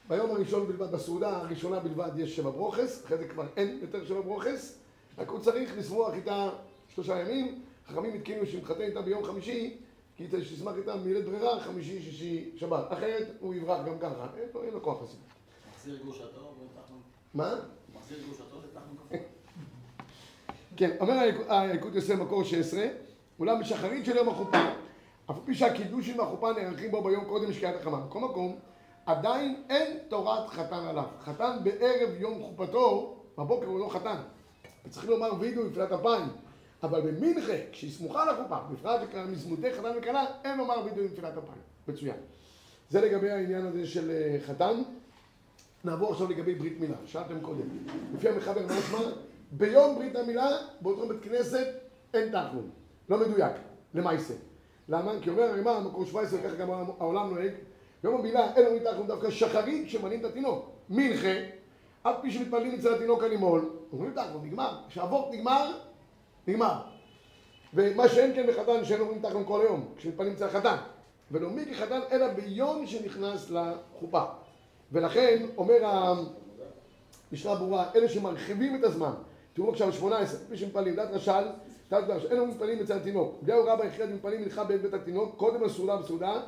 ביום 0.09 0.31
הראשון 0.31 0.67
בלבד, 0.67 0.93
בסעודה 0.93 1.37
הראשונה 1.37 1.81
בלבד 1.81 2.11
יש 2.19 2.37
שבע 2.37 2.51
ברוכס, 2.51 3.05
אחרי 3.05 3.19
זה 3.19 3.29
כבר 3.29 3.47
אין 3.57 3.79
יותר 3.83 4.05
שבע 4.05 4.21
ברוכס, 4.21 4.79
רק 5.19 5.29
הוא 5.29 5.41
צריך 5.41 5.79
לשמוח 5.79 6.15
איתה 6.15 6.51
שלושה 6.89 7.21
ימים, 7.21 7.63
חכמים 7.87 8.15
התקינו 8.15 8.47
שמתחתן 8.47 8.81
איתה 8.81 9.03
ביום 9.03 9.25
חמישי, 9.25 9.77
כי 10.17 10.25
היא 10.25 10.43
תשמח 10.43 10.75
איתה 10.77 10.97
מלית 10.97 11.25
ברירה, 11.25 11.61
חמישי, 11.61 12.03
שישי, 12.03 12.51
שבת. 12.57 12.93
אחרת 12.93 13.27
הוא 13.41 13.55
יברח 13.55 13.87
גם 13.87 13.99
ככה, 13.99 14.27
אין 14.37 14.49
לו, 14.55 14.63
אין 14.63 14.73
לו 14.73 14.83
כוח 14.83 15.03
לזה. 15.03 15.17
מחזיר 15.71 15.97
גרושתו 16.03 16.25
ותחנון. 16.25 17.01
מה? 17.35 17.61
מחזיר 17.95 18.19
ותחנון 18.31 18.97
כפול. 19.09 19.19
כן, 20.81 20.91
אומר 21.01 21.15
הילקוט 21.49 21.95
יוסף 21.95 22.15
מקור 22.15 22.45
16, 22.45 22.85
אולם 23.39 23.61
בשחרית 23.61 24.05
של 24.05 24.17
יום 24.17 24.29
החופה, 24.29 24.59
אף 25.31 25.37
פי 25.45 25.55
שהקידושים 25.55 26.19
והחופה 26.19 26.53
נערכים 26.53 26.91
בו 26.91 27.03
ביום 27.03 27.25
קודם 27.25 27.53
שקיעת 27.53 27.81
החמה. 27.81 28.01
בכל 28.01 28.21
מקום, 28.21 28.59
עדיין 29.07 29.63
אין 29.71 29.99
תורת 30.09 30.49
חתן 30.49 30.87
עליו. 30.89 31.05
חתן 31.25 31.57
בערב 31.63 32.11
יום 32.19 32.43
חופתו, 32.43 33.17
בבוקר 33.39 33.67
הוא 33.67 33.81
לא 33.81 33.89
חתן. 33.89 34.17
צריכים 34.89 35.11
לומר 35.11 35.31
וידאו 35.41 35.71
בפלט 35.71 35.93
אפיים. 35.93 36.29
אבל 36.83 37.01
במנחה, 37.01 37.53
כשהיא 37.73 37.93
סמוכה 37.93 38.33
לחופה, 38.33 38.57
בפרט 38.73 39.01
מזמותי 39.29 39.73
חתן 39.73 39.93
וכלה, 39.99 40.25
אין 40.45 40.59
לומר 40.59 40.85
וידאו 40.85 41.05
בפלט 41.05 41.37
אפיים. 41.37 41.63
מצוין. 41.89 42.17
זה 42.91 43.01
לגבי 43.01 43.31
העניין 43.31 43.67
הזה 43.67 43.87
של 43.87 44.11
אה, 44.11 44.39
חתן. 44.47 44.83
נעבור 45.85 46.13
עכשיו 46.13 46.31
לגבי 46.31 46.55
ברית 46.55 46.81
מילה, 46.81 46.97
שאלתם 47.07 47.41
קודם. 47.41 47.69
לפי 48.15 48.29
המחבר 48.29 48.67
משמע, 48.67 48.99
ביום 49.51 49.95
ברית 49.95 50.17
המילה, 50.17 50.49
באותו 50.81 51.09
בית 51.09 51.23
כנסת, 51.23 51.67
אין 52.15 52.29
תחנון. 52.29 52.71
לא 53.09 53.19
מדויק, 53.19 53.53
למעשה. 53.95 54.35
למה? 54.89 55.13
כי 55.23 55.31
אומר 55.31 55.43
הרימה, 55.43 55.81
מקור 55.81 56.05
17, 56.05 56.41
ככה 56.43 56.55
גם 56.55 56.71
העולם 56.71 57.35
נוהג, 57.35 57.53
ביום 58.03 58.21
המילה 58.21 58.55
אין 58.55 58.67
אומרים 58.67 58.85
תחנון 58.85 59.07
דווקא 59.07 59.31
שחרית 59.31 59.87
כשמנים 59.87 60.21
את 60.21 60.25
התינוק. 60.25 60.71
מנחה, 60.91 61.35
אף 62.03 62.15
פי 62.23 62.31
שמתפללים 62.31 62.75
אצל 62.75 62.95
התינוק 62.95 63.23
הנימול, 63.23 63.71
אומרים 63.93 64.13
תחנון, 64.13 64.47
נגמר. 64.47 64.79
כשהוורט 64.89 65.35
נגמר, 65.35 65.79
נגמר. 66.47 66.81
ומה 67.75 68.09
שאין 68.09 68.35
כן 68.35 68.47
בחתן, 68.47 68.85
שאין 68.85 69.01
אומרים 69.01 69.23
תחנון 69.23 69.45
כל 69.47 69.61
היום, 69.61 69.89
כשמתפללים 69.97 70.33
אצל 70.33 70.45
החתן. 70.45 70.77
ולא 71.31 71.51
מי 71.51 71.67
כחתן, 71.67 72.01
אלא 72.13 72.29
ביום 72.29 72.87
שנכנס 72.87 73.51
לחופה. 73.51 74.23
ולכן, 74.93 75.47
אומר 75.57 75.87
המשנה 77.33 77.55
ברורה, 77.55 77.91
אלה 77.95 78.09
שמרחיבים 78.09 78.77
את 78.77 78.85
הזמן, 78.85 79.13
תראו 79.53 79.71
עכשיו 79.71 79.93
18, 79.93 80.41
כפי 80.41 80.57
שמפעלים, 80.57 80.97
דת 80.97 81.09
רש"ל, 81.13 81.45
דת 81.91 82.05
רש"ל, 82.09 82.27
אין 82.27 82.37
לנו 82.37 82.47
מתפעלים 82.47 82.79
אצל 82.79 82.97
התינוק. 82.97 83.41
אליהו 83.45 83.65
רבא 83.67 83.85
הכריע 83.85 84.07
מתפעלים 84.07 84.43
מנחה 84.43 84.65
בעת 84.65 84.83
בית 84.83 84.95
התינוק, 84.95 85.37
קודם 85.37 85.65
הסעודה 85.65 85.97
בסעודה, 85.97 86.43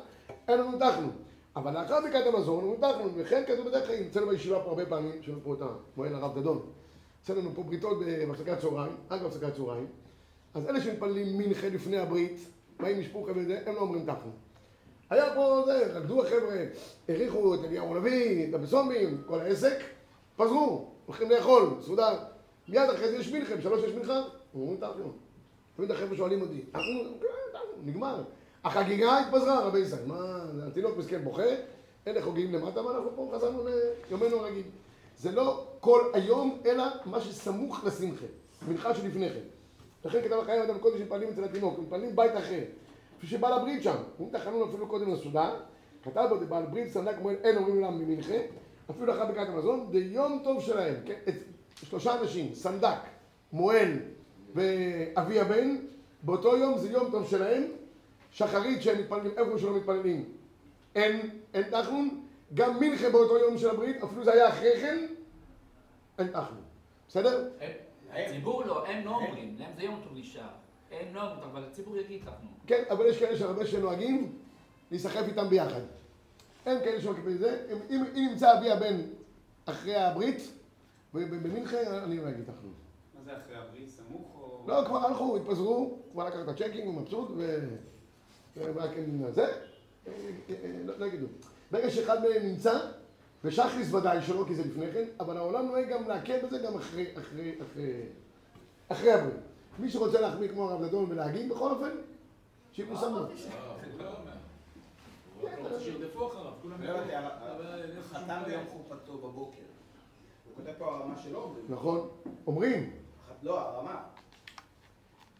אין 0.47 0.59
לנו 0.59 0.79
תחנו. 0.79 1.07
אבל 1.55 1.81
לאחר 1.81 2.01
ברכת 2.01 2.27
המזון, 2.33 2.63
הוא 2.63 2.75
תחנו, 2.81 3.09
וכן 3.15 3.43
כתוב 3.47 3.67
בדרך 3.67 3.85
חיים. 3.85 4.07
אצלנו 4.07 4.27
בישיבה 4.27 4.59
פה 4.59 4.69
הרבה 4.69 4.85
פעמים, 4.85 5.11
לנו 5.27 5.39
פה 5.43 5.53
את 5.53 5.59
המועל 5.95 6.15
הרב 6.15 6.39
דדון. 6.39 6.61
אצלנו 7.23 7.49
פה 7.55 7.63
בריתות 7.63 7.99
בהפסקת 7.99 8.59
צהריים, 8.59 8.95
רק 9.11 9.21
בהפסקת 9.21 9.55
צהריים. 9.55 9.87
אז 10.53 10.69
אלה 10.69 10.81
שמתפללים 10.81 11.37
מנחה 11.37 11.67
לפני 11.67 11.97
הברית, 11.97 12.39
באים 12.79 12.99
משפוחה 12.99 13.31
וזה, 13.35 13.59
הם 13.65 13.75
לא 13.75 13.79
אומרים 13.79 14.05
תחנו. 14.05 14.31
היה 15.09 15.35
פה 15.35 15.63
זה, 15.65 15.97
רקדו 15.97 16.23
החבר'ה, 16.23 16.65
העריכו 17.09 17.55
את 17.55 17.59
אליהו 17.63 17.95
הנביא, 17.95 18.49
את 18.49 18.53
הבסומים, 18.53 19.21
כל 19.25 19.39
העסק, 19.39 19.77
פזרו, 20.35 20.87
הולכים 21.05 21.29
לאכול, 21.29 21.69
סעודה. 21.81 22.32
מיד 22.67 22.89
אחרי 22.89 23.09
זה 23.09 23.17
יש 23.17 23.31
מלחם, 23.31 23.61
שלוש 23.61 23.83
יש 23.83 23.91
מלחם, 23.91 24.21
אומרים 24.55 24.77
תחנו. 24.77 25.11
תמיד 25.75 25.91
החבר'ה 25.91 26.15
שואלים 26.15 26.41
אותי, 26.41 26.61
תחנו, 26.61 27.17
כן, 27.21 27.27
נגמר. 27.83 28.23
החגיגה 28.63 29.19
התפזרה, 29.19 29.65
רבי 29.65 29.79
ישראל. 29.79 30.05
מה, 30.05 30.45
התינוק 30.67 30.97
מסכן 30.97 31.23
בוכה, 31.23 31.43
אלה 32.07 32.21
חוגגים 32.21 32.53
למטה, 32.53 32.85
ואנחנו 32.85 33.09
פה 33.15 33.31
חזרנו 33.35 33.63
ליומנו 34.09 34.37
הרגיל. 34.37 34.63
זה 35.17 35.31
לא 35.31 35.65
כל 35.79 36.01
היום, 36.13 36.61
אלא 36.65 36.83
מה 37.05 37.21
שסמוך 37.21 37.83
לשמחה, 37.85 38.25
מנחה 38.67 38.95
שלפני 38.95 39.29
כן. 39.29 39.39
לכן 40.05 40.21
כתב 40.21 40.39
החיים 40.41 40.61
אדם 40.61 40.79
קודם 40.79 40.97
שמתפללים 40.97 41.29
אצל 41.29 41.43
התינוק, 41.43 41.79
מתפללים 41.79 42.15
בית 42.15 42.31
אחר. 42.37 42.59
כפי 43.17 43.27
שבעל 43.27 43.53
הברית 43.53 43.83
שם, 43.83 43.95
הוא 44.17 44.31
תחנון 44.31 44.69
אפילו 44.69 44.87
קודם 44.87 45.13
לסעודה, 45.13 45.55
כתב 46.03 46.25
בו 46.29 46.37
דבעל 46.37 46.65
ברית 46.65 46.87
סנדק 46.87 47.15
מועל 47.21 47.35
אין 47.43 47.57
אומרים 47.57 47.81
להם 47.81 47.99
ממנחה, 47.99 48.35
אפילו 48.91 49.05
לאחר 49.05 49.25
ברכת 49.25 49.49
המזון, 49.49 49.87
דיום 49.91 50.41
טוב 50.43 50.61
שלהם, 50.61 50.95
כן, 51.05 51.31
שלושה 51.83 52.21
אנשים, 52.21 52.55
סנדק, 52.55 52.99
מועל 53.53 53.99
ואבי 54.53 55.39
הבן, 55.39 55.75
באותו 56.23 56.57
יום 56.57 56.77
זה 56.77 56.91
יום 56.91 57.11
טוב 57.11 57.27
שלהם, 57.29 57.63
שחרית 58.31 58.81
שהם 58.81 58.99
מתפללים, 58.99 59.31
איפה 59.37 59.59
שלא 59.59 59.77
מתפללים, 59.77 60.25
אין, 60.95 61.29
אין 61.53 61.63
תחנון, 61.63 62.23
גם 62.53 62.79
מנחה 62.79 63.09
באותו 63.09 63.37
יום 63.37 63.57
של 63.57 63.69
הברית, 63.69 64.03
אפילו 64.03 64.23
זה 64.23 64.33
היה 64.33 64.49
אחרי 64.49 64.81
כן, 64.81 65.07
אין 66.19 66.27
תחנון, 66.27 66.61
בסדר? 67.07 67.49
הציבור 68.11 68.63
לא, 68.63 68.87
הם 68.87 69.05
לא 69.05 69.11
אומרים, 69.11 69.55
להם 69.59 69.71
זה 69.75 69.83
יום 69.83 70.01
טוב 70.03 70.15
אישה. 70.15 70.47
הם 70.91 71.15
לא 71.15 71.21
אומרים, 71.21 71.49
אבל 71.51 71.63
הציבור 71.63 71.97
יגיד 71.97 72.21
אנחנו. 72.27 72.47
כן, 72.67 72.83
אבל 72.89 73.05
יש 73.05 73.19
כאלה 73.19 73.37
שהרבה 73.37 73.65
שנוהגים 73.65 74.37
להיסחף 74.91 75.23
איתם 75.27 75.49
ביחד. 75.49 75.81
אין 76.65 76.79
כאלה 76.79 77.01
שמקבלים 77.01 77.35
את 77.35 77.39
זה. 77.39 77.65
אם, 77.71 77.77
אם, 77.89 78.03
אם 78.15 78.27
נמצא 78.29 78.57
אבי 78.57 78.71
הבן 78.71 79.01
אחרי 79.65 79.95
הברית, 79.95 80.51
במנחה, 81.13 82.03
אני 82.03 82.17
לא 82.17 82.29
אגיד 82.29 82.43
תחנון. 82.43 82.73
מה 83.15 83.21
זה 83.25 83.31
אחרי 83.37 83.55
הברית? 83.55 83.89
סמוך 83.89 84.35
או... 84.35 84.63
לא, 84.67 84.83
כבר 84.85 84.97
הלכו, 84.97 85.37
התפזרו, 85.37 85.97
כבר 86.11 86.27
לקח 86.27 86.37
את 86.43 86.47
הצ'קים, 86.47 86.87
הוא 86.87 86.93
מבסוט, 86.93 87.29
ו... 87.37 87.59
ורק 88.57 88.91
עם 88.97 89.31
זה, 89.31 89.51
לא, 90.85 90.99
לא 90.99 91.05
יגידו. 91.05 91.27
ברגע 91.71 91.89
שאחד 91.89 92.21
מהם 92.21 92.43
נמצא, 92.43 92.79
ושחריס 93.43 93.93
ודאי 93.93 94.21
שלא, 94.21 94.45
כי 94.47 94.55
זה 94.55 94.63
לפני 94.63 94.91
כן, 94.91 95.05
אבל 95.19 95.37
העולם 95.37 95.65
נוהג 95.65 95.89
גם 95.89 96.07
להקל 96.07 96.45
בזה 96.45 96.59
גם 96.59 96.75
אחרי, 96.75 97.07
אחרי, 97.17 97.55
אחרי, 97.61 98.01
אחרי 98.87 99.11
הברית. 99.11 99.35
מי 99.79 99.91
שרוצה 99.91 100.21
להחמיא 100.21 100.49
כמו 100.49 100.69
הרב 100.69 100.85
דדון 100.85 101.05
ולהגיד, 101.09 101.49
בכל 101.49 101.71
אופן, 101.71 101.89
שיפורסם 102.71 103.15
לו. 103.15 103.25
הוא 105.39 105.49
רק 105.49 105.71
לא 105.71 105.79
שירדפו 105.79 106.27
אחריו, 106.27 106.51
כולם 106.61 106.83
לא 106.83 106.99
איפה 106.99 107.93
שהוא 107.93 108.03
חתם. 108.03 108.43
ביום 108.45 108.63
חופתו 108.69 109.17
בבוקר. 109.17 109.72
הוא 110.55 110.65
כותב 110.65 110.77
פה 110.77 110.85
הרמה 110.85 111.15
שלו 111.23 111.39
אומרים. 111.43 111.65
נכון? 111.69 112.09
אומרים, 112.47 112.93
לא, 113.43 113.59
הרמה. 113.59 114.01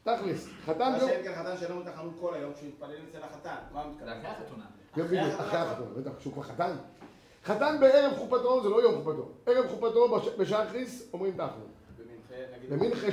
תכלס, 0.04 0.48
חתן 0.66 0.92
מה 0.92 0.98
ביום... 0.98 1.10
שאין 1.10 1.24
כן 1.24 1.34
חתן 1.36 1.58
שלא 1.58 1.80
מתחנות 1.80 2.14
כל 2.22 2.34
היום, 2.34 2.52
יתפלל 2.68 2.96
אצל 3.10 3.24
החתן. 3.24 3.56
מה 3.74 3.82
הוא 3.84 3.92
זה 3.92 3.96
מתכוון? 3.96 4.18
אחרי 4.18 4.30
החתונה. 4.30 4.66
יום 4.98 5.08
אחרי 5.08 5.20
החתונה 5.20 5.48
אחרי? 5.50 5.60
החתונה, 5.60 5.90
בטח, 6.02 6.20
שהוא 6.20 6.34
כבר 6.34 6.44
חתן. 6.44 6.76
חתן 7.46 7.78
בערב 7.80 8.18
חופתו 8.18 8.64
זה 8.64 8.70
לא 8.70 8.82
יום 8.82 8.96
חופתו. 9.04 9.30
ערב 9.46 9.66
חופתו 9.70 10.10
בש- 10.18 10.28
בשחריס 10.40 11.10
אומרים 11.14 11.34
תחנו. 11.38 11.64
במנחה, 12.70 13.08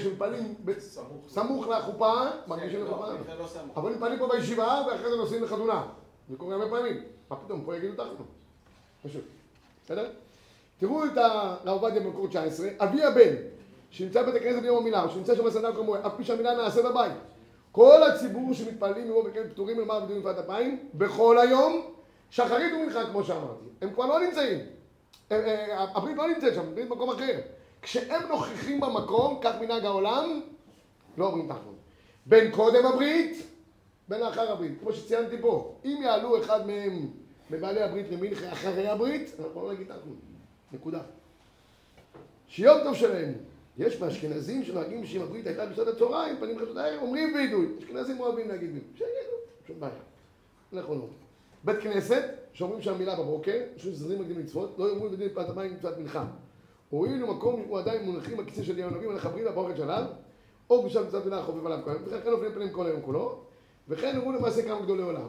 ב- 0.64 0.78
סמוך. 0.78 1.28
סמוך 1.28 1.66
לחופה, 1.68 2.14
מרגישים 2.46 2.80
לא, 2.80 2.90
לחופה. 2.90 3.34
לא 3.38 3.46
סמוך. 3.46 3.78
אבל 3.78 3.92
מתפללים 3.92 4.18
פה 4.18 4.28
בישיבה 4.28 4.82
ואחרי 4.88 5.10
זה 5.10 5.16
נוסעים 5.16 5.42
לחתונה. 5.42 5.86
זה 6.30 6.36
קורה 6.36 6.54
הרבה 6.54 6.70
פעמים. 6.70 7.02
מה 7.30 7.36
פתאום, 7.36 7.64
פה 7.64 7.76
יגידו 7.76 7.94
תחנו. 7.94 8.24
פשוט. 9.02 9.24
בסדר? 9.84 10.10
תראו 10.80 11.04
את 11.04 11.16
הרב 11.16 11.68
עובדיה 11.68 12.00
במקור 12.00 12.28
19, 12.28 12.68
אבי 12.78 13.02
הבן, 13.02 13.34
שנמצא 13.90 14.22
בבית 14.22 14.34
הכנסת 14.34 14.62
ביום 14.62 14.78
המילה, 14.78 15.08
שנמצא 15.08 15.34
שם 15.36 15.44
בסנדל 15.44 15.72
כמוה, 15.76 16.06
אף 16.06 16.12
פי 16.16 16.24
שהמילה 16.24 16.56
נעשה 16.56 16.82
בבית. 16.82 17.12
כל 17.72 18.02
הציבור 18.02 18.54
שמתפללים 18.54 19.08
מרוב 19.08 19.26
וכן 19.30 19.48
פטורים 19.50 19.80
למעלה 19.80 20.04
בדיון 20.04 20.18
מפת 20.18 20.38
אפיים, 20.38 20.78
בכל 20.94 21.38
היום, 21.38 21.82
שחרית 22.30 22.72
ומנחה 22.72 23.04
כמו 23.10 23.24
שאמרתי. 23.24 23.64
הם 23.82 23.90
כבר 23.94 24.06
לא 24.06 24.20
נמצאים. 24.20 24.58
הם- 25.30 25.40
אה, 25.44 25.84
הברית 25.94 26.16
לא 26.16 26.28
נמצאת 26.28 26.54
שם, 26.54 26.60
הברית 26.60 26.88
במקום 26.88 27.10
אחר. 27.10 27.38
כשהם 27.82 28.22
נוכחים 28.28 28.80
במקום, 28.80 29.38
כך 29.42 29.52
מנהג 29.60 29.84
העולם, 29.84 30.40
לא 31.18 31.26
אומרים 31.26 31.48
תחנון. 31.48 31.74
בין 32.26 32.50
קודם 32.50 32.86
הברית, 32.86 33.46
בין 34.08 34.20
לאחר 34.20 34.52
הברית. 34.52 34.72
כמו 34.80 34.92
שציינתי 34.92 35.36
פה, 35.40 35.74
אם 35.84 36.00
יעלו 36.02 36.40
אחד 36.42 36.66
מהם 36.66 37.06
מבעלי 37.50 37.82
הברית 37.82 38.06
למנחה 38.10 38.52
אחרי 38.52 38.88
הברית, 38.88 39.30
אנחנו 39.44 39.62
לא 39.66 39.72
נגיד 39.72 39.86
תחנון. 39.86 40.29
נקודה. 40.72 41.00
שיום 42.48 42.78
טוב 42.84 42.94
שלהם. 42.94 43.32
יש 43.78 43.96
באשכנזים 43.96 44.64
שנוהגים 44.64 45.06
שאם 45.06 45.22
הברית 45.22 45.46
הייתה 45.46 45.66
בשעות 45.66 45.88
הצהריים, 45.88 46.36
פנים 46.36 46.58
חשוד 46.58 46.78
הערב, 46.78 47.02
אומרים 47.02 47.34
וידוי. 47.34 47.66
אשכנזים 47.78 48.20
אוהבים 48.20 48.48
להגיד 48.48 48.68
וידוי. 48.68 48.88
שיגידו, 48.94 49.36
שום 49.66 49.80
בעיה. 49.80 49.92
אנחנו 50.72 50.94
לא. 50.94 51.06
בית 51.64 51.80
כנסת, 51.80 52.24
שאומרים 52.52 52.82
שם 52.82 52.98
מילה 52.98 53.16
בבוקר, 53.16 53.60
יש 53.76 53.86
זרים 53.86 54.20
מקדים 54.20 54.38
מצוות, 54.38 54.74
לא 54.78 54.88
יאמרו 54.88 55.10
בדין 55.10 55.28
פת 55.34 55.48
המים 55.48 55.74
מצוות 55.74 55.98
מנחה. 55.98 56.24
הואיל 56.90 57.22
למקום 57.22 57.62
שהוא 57.64 57.78
עדיין 57.78 58.04
מונחים 58.04 58.36
בכיסא 58.36 58.62
של 58.62 58.86
מלך 58.86 59.26
הברית 59.26 59.44
באוכל 59.44 59.76
שלב, 59.76 60.04
או 60.70 60.82
בשעת 60.82 61.06
מצוות 61.06 61.24
מילה 61.24 61.42
חובב 61.42 61.66
עליו 61.66 61.78
כהן, 61.84 61.96
וכן 62.04 62.30
נופלים 62.30 62.52
פנים 62.52 62.70
כל 62.70 62.86
היום 62.86 63.02
כולו, 63.02 63.40
וכן 63.88 64.16
הראו 64.16 64.32
למעשה 64.32 64.62
כמה 64.62 64.80
גדולי 64.80 65.02
עולם. 65.02 65.28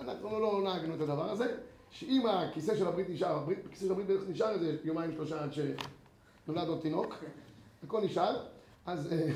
אנחנו 0.00 0.40
לא 0.40 0.60
נהגנו 0.64 0.94
את 0.94 1.00
הדבר 1.00 1.30
הזה, 1.30 1.54
שאם 1.94 2.26
הכיסא 2.26 2.76
של 2.76 2.86
הברית 2.86 3.08
נשאר, 3.10 3.36
הברית, 3.36 3.58
הכיסא 3.66 3.86
של 3.86 3.90
הברית 3.92 4.06
בערך 4.06 4.22
נשאר 4.28 4.50
איזה 4.50 4.76
יומיים 4.84 5.12
שלושה 5.12 5.42
עד 5.44 5.50
שנולד 5.52 6.68
עוד 6.68 6.80
תינוק, 6.80 7.14
הכל 7.84 8.00
נשאר, 8.00 8.46
אז 8.86 9.12
אה, 9.12 9.32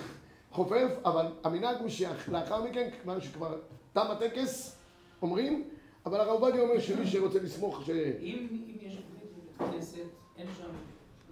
חופף, 0.50 0.88
אבל 1.05 1.27
המנהג 1.45 1.77
הוא 1.81 1.88
שלאחר 1.88 2.65
מכן, 2.65 2.91
כיוון 2.91 3.21
שכבר 3.21 3.59
תם 3.93 4.07
הטקס, 4.11 4.77
אומרים, 5.23 5.69
אבל 6.07 6.21
הרב 6.21 6.43
עובדיה 6.43 6.62
אומר 6.62 6.81
שמי 6.81 7.07
שרוצה 7.07 7.38
לסמוך 7.38 7.83
ש... 7.87 7.91
אם 7.91 8.49
אם 8.50 8.77
יש 8.81 8.95
ברית 8.95 9.33
בבית 9.59 9.75
כנסת, 9.75 9.99
אין 10.37 10.47
שם 10.59 10.71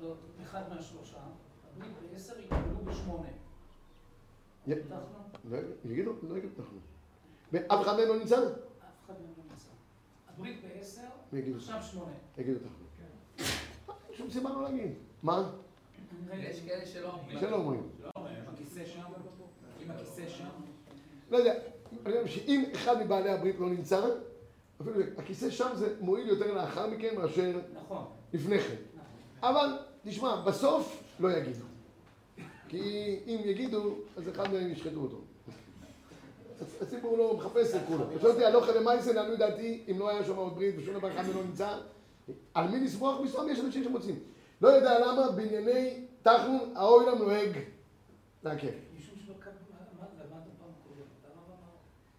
לא, 0.03 0.15
אחד 0.43 0.63
מהשלושה, 0.69 1.19
הברית 1.77 1.93
בעשר 2.13 2.41
יקבלו 2.41 2.85
בשמונה. 2.85 3.29
לא 4.67 4.77
יגידו, 5.85 6.13
לא 6.23 6.37
יגידו 6.37 6.55
אנחנו. 6.59 6.79
ואף 7.53 7.83
אחד 7.83 7.97
מהם 7.97 8.09
לא 8.09 8.19
נמצא? 8.19 8.37
אף 8.37 8.45
אחד 9.07 9.15
מהם 9.15 9.33
לא 9.39 9.45
נמצא. 9.51 9.76
הברית 10.37 10.57
בעשר, 10.63 11.57
עכשיו 11.57 11.83
שמונה. 11.83 12.13
יגידו 12.39 12.59
אנחנו. 12.65 12.87
אין 14.09 14.17
שום 14.17 14.31
סיבה 14.31 14.51
לא 14.51 14.63
להגיד. 14.63 14.93
מה? 15.23 15.51
יש 16.33 16.61
כאלה 16.61 16.87
שלא 16.87 17.13
אומרים. 17.13 17.41
שלא 17.41 17.57
אומרים. 17.57 17.89
לא, 18.03 18.11
עם 18.17 18.55
הכיסא 18.55 18.85
שם, 18.87 19.03
עם 19.81 19.91
הכיסא 19.91 20.29
שם. 20.29 20.45
לא 21.31 21.37
יודע, 21.37 21.55
אני 22.07 22.15
חושב 22.23 22.41
שאם 22.41 22.65
אחד 22.75 23.03
מבעלי 23.03 23.31
הברית 23.31 23.57
לא 23.59 23.69
נמצא, 23.71 24.07
אפילו 24.81 25.01
הכיסא 25.19 25.51
שם 25.51 25.69
זה 25.75 25.97
מועיל 26.01 26.29
יותר 26.29 26.55
לאחר 26.55 26.91
מכן 26.91 27.17
מאשר 27.17 27.61
נכון, 27.75 28.05
לפני 28.33 28.59
כן. 28.59 28.75
נכון. 28.95 29.51
אבל, 29.51 29.79
תשמע, 30.05 30.41
בסוף 30.41 31.03
לא 31.21 31.33
יגידו. 31.33 31.65
כי 32.69 33.17
אם 33.27 33.41
יגידו, 33.45 33.95
אז 34.17 34.29
אחד 34.29 34.53
מהם 34.53 34.73
ישחטו 34.73 35.01
אותו. 35.01 35.21
הציבור 36.81 37.19
לא 37.19 37.37
מחפש 37.37 37.75
את 37.75 37.81
כולם. 37.89 38.03
אותי, 38.25 38.45
הלוך 38.45 38.69
למייסן, 38.69 39.15
לעניות 39.15 39.39
דעתי, 39.39 39.85
אם 39.91 39.99
לא 39.99 40.09
היה 40.11 40.25
שם 40.25 40.37
עוד 40.37 40.55
ברית 40.55 40.75
ושום 40.79 40.95
דבר 40.95 41.13
אחד 41.15 41.25
לא 41.35 41.43
נמצא, 41.45 41.79
על 42.55 42.69
מי 42.69 42.81
לסמוך? 42.85 43.21
מסתום 43.25 43.49
יש 43.49 43.61
אנשים 43.61 43.85
שמוצאים. 43.85 44.19
לא 44.61 44.69
יודע 44.69 44.99
למה 44.99 45.31
בענייני 45.31 46.07
תחנון 46.23 46.73
האוילם 46.77 47.19
נוהג 47.19 47.51
להקל. 48.45 48.67
משום 48.99 49.15
שבקבלה, 49.27 49.53
למדנו 50.19 50.51
פעם 50.59 50.69
קודמת, 50.89 51.07
הרב 51.25 51.45
אמר 51.49 51.77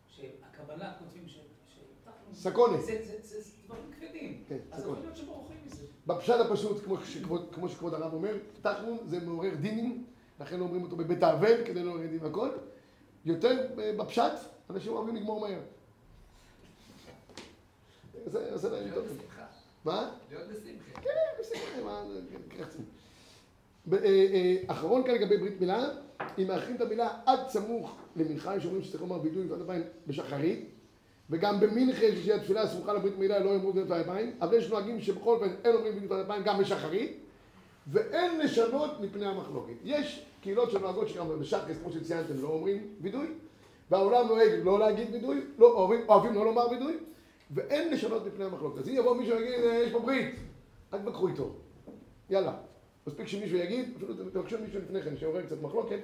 שהקבלה 0.08 0.94
כותבים 1.00 1.28
ש... 1.28 1.32
שתחנו- 1.70 2.34
סקונה. 2.36 2.78
זה- 2.82 3.42
דברים 3.66 3.84
כבדים. 4.00 4.44
כן, 4.48 4.58
אז 4.72 4.82
סקונה. 4.82 4.94
יכול 4.98 5.06
להיות 5.06 5.18
שבורחים 5.18 5.58
מזה. 5.66 5.84
בפשט 6.08 6.40
הפשוט, 6.40 6.84
כמו 6.86 6.98
שכבוד, 7.06 7.48
כמו 7.54 7.70
שכבוד 7.70 7.94
הרב 7.94 8.14
אומר, 8.14 8.34
תחנון 8.62 8.98
זה 9.06 9.20
מעורר 9.26 9.56
דינים, 9.56 10.06
לכן 10.40 10.60
אומרים 10.60 10.84
אותו 10.84 10.96
בבית 10.96 11.24
האבל 11.24 11.66
כדי 11.66 11.84
לא 11.84 11.92
לעורר 11.92 12.08
דין 12.08 12.20
והכל. 12.24 12.50
יותר 13.28 13.68
אה, 13.80 13.94
בפשט, 13.98 14.32
אנשים 14.70 14.94
אוהבים 14.94 15.16
לגמור 15.16 15.40
מהר. 15.42 15.60
זה 18.26 18.58
זה 18.58 18.70
להם 18.70 18.84
להיות 18.84 18.96
טוב. 18.96 19.06
בשמחה. 19.18 19.46
מה? 19.86 20.12
להיות 20.32 20.48
בשמחה. 20.48 21.02
כן, 21.02 21.10
בסדר, 21.40 21.86
מה, 21.86 22.04
זה- 22.14 22.22
כן. 22.50 22.64
ב- 23.86 23.94
אה, 23.94 24.06
אה, 24.34 24.56
אחרון 24.68 25.04
כאן 25.04 25.14
לגבי 25.16 25.38
ברית 25.38 25.60
מילה, 25.62 25.86
אם 26.40 26.48
מאחרים 26.48 26.76
את 26.76 26.82
המילה 26.82 27.10
עד 27.26 27.40
סמוך 27.50 27.96
למנחה, 28.16 28.56
יש 28.56 28.66
אומרים 28.66 28.84
שצריך 28.84 29.02
לומר 29.02 29.22
וידוי 29.24 29.44
לפני 29.46 29.56
אלפיים 29.58 29.84
בשחרית, 30.08 30.70
וגם 31.30 31.60
במנחה 31.60 32.00
שהיא 32.22 32.34
התפילה 32.34 32.62
הסמוכה 32.62 32.94
לברית 32.94 33.18
מילה 33.18 33.40
לא 33.40 33.50
יאמרו 33.50 33.70
לפני 33.70 33.96
אלפיים, 33.96 34.36
אבל 34.42 34.54
יש 34.58 34.70
נוהגים 34.70 35.02
שבכל 35.02 35.34
אופן 35.36 35.50
אין 35.66 35.76
אומרים 35.76 35.98
לפני 36.04 36.16
אלפיים 36.18 36.44
גם 36.44 36.58
בשחרית, 36.60 37.18
ואין 37.92 38.40
לשנות 38.40 39.00
מפני 39.02 39.26
המחלוקת. 39.26 39.74
יש 39.84 40.26
קהילות 40.48 40.72
שנוהגות 40.72 41.10
שגם 41.10 41.40
בשחרית, 41.40 41.78
כמו 41.84 41.92
שציינתם, 41.92 42.42
לא 42.42 42.48
אומרים 42.48 42.88
וידוי, 43.02 43.28
והעולם 43.92 44.28
נוהג 44.28 44.52
לא 44.64 44.80
להגיד 44.80 45.08
וידוי, 45.14 45.42
לא 45.58 45.72
אוהבים, 45.74 46.02
אוהבים 46.10 46.34
לא 46.34 46.46
לומר 46.46 46.70
וידוי, 46.72 46.98
ואין 47.52 47.94
לשנות 47.94 48.26
מפני 48.28 48.46
המחלוקת. 48.46 48.78
אז 48.82 48.90
אם 48.90 48.94
יבוא 48.94 49.16
מישהו 49.16 49.36
ויגיד, 49.38 49.54
"אה, 49.54 49.76
יש 49.86 49.92
פה 49.92 50.00
ברית, 50.00 50.36
אל 50.94 51.00
תתווכחו 51.00 51.28
איתו. 51.28 51.50
יאללה. 52.30 52.54
מספיק 53.08 53.28
שמישהו 53.28 53.58
יגיד, 53.58 53.94
אפילו 53.96 54.14
תבקשו 54.14 54.58
מישהו 54.66 54.80
לפני 54.80 55.02
כן, 55.02 55.18
שעורר 55.18 55.42
קצת 55.42 55.62
מחלוקת, 55.62 56.00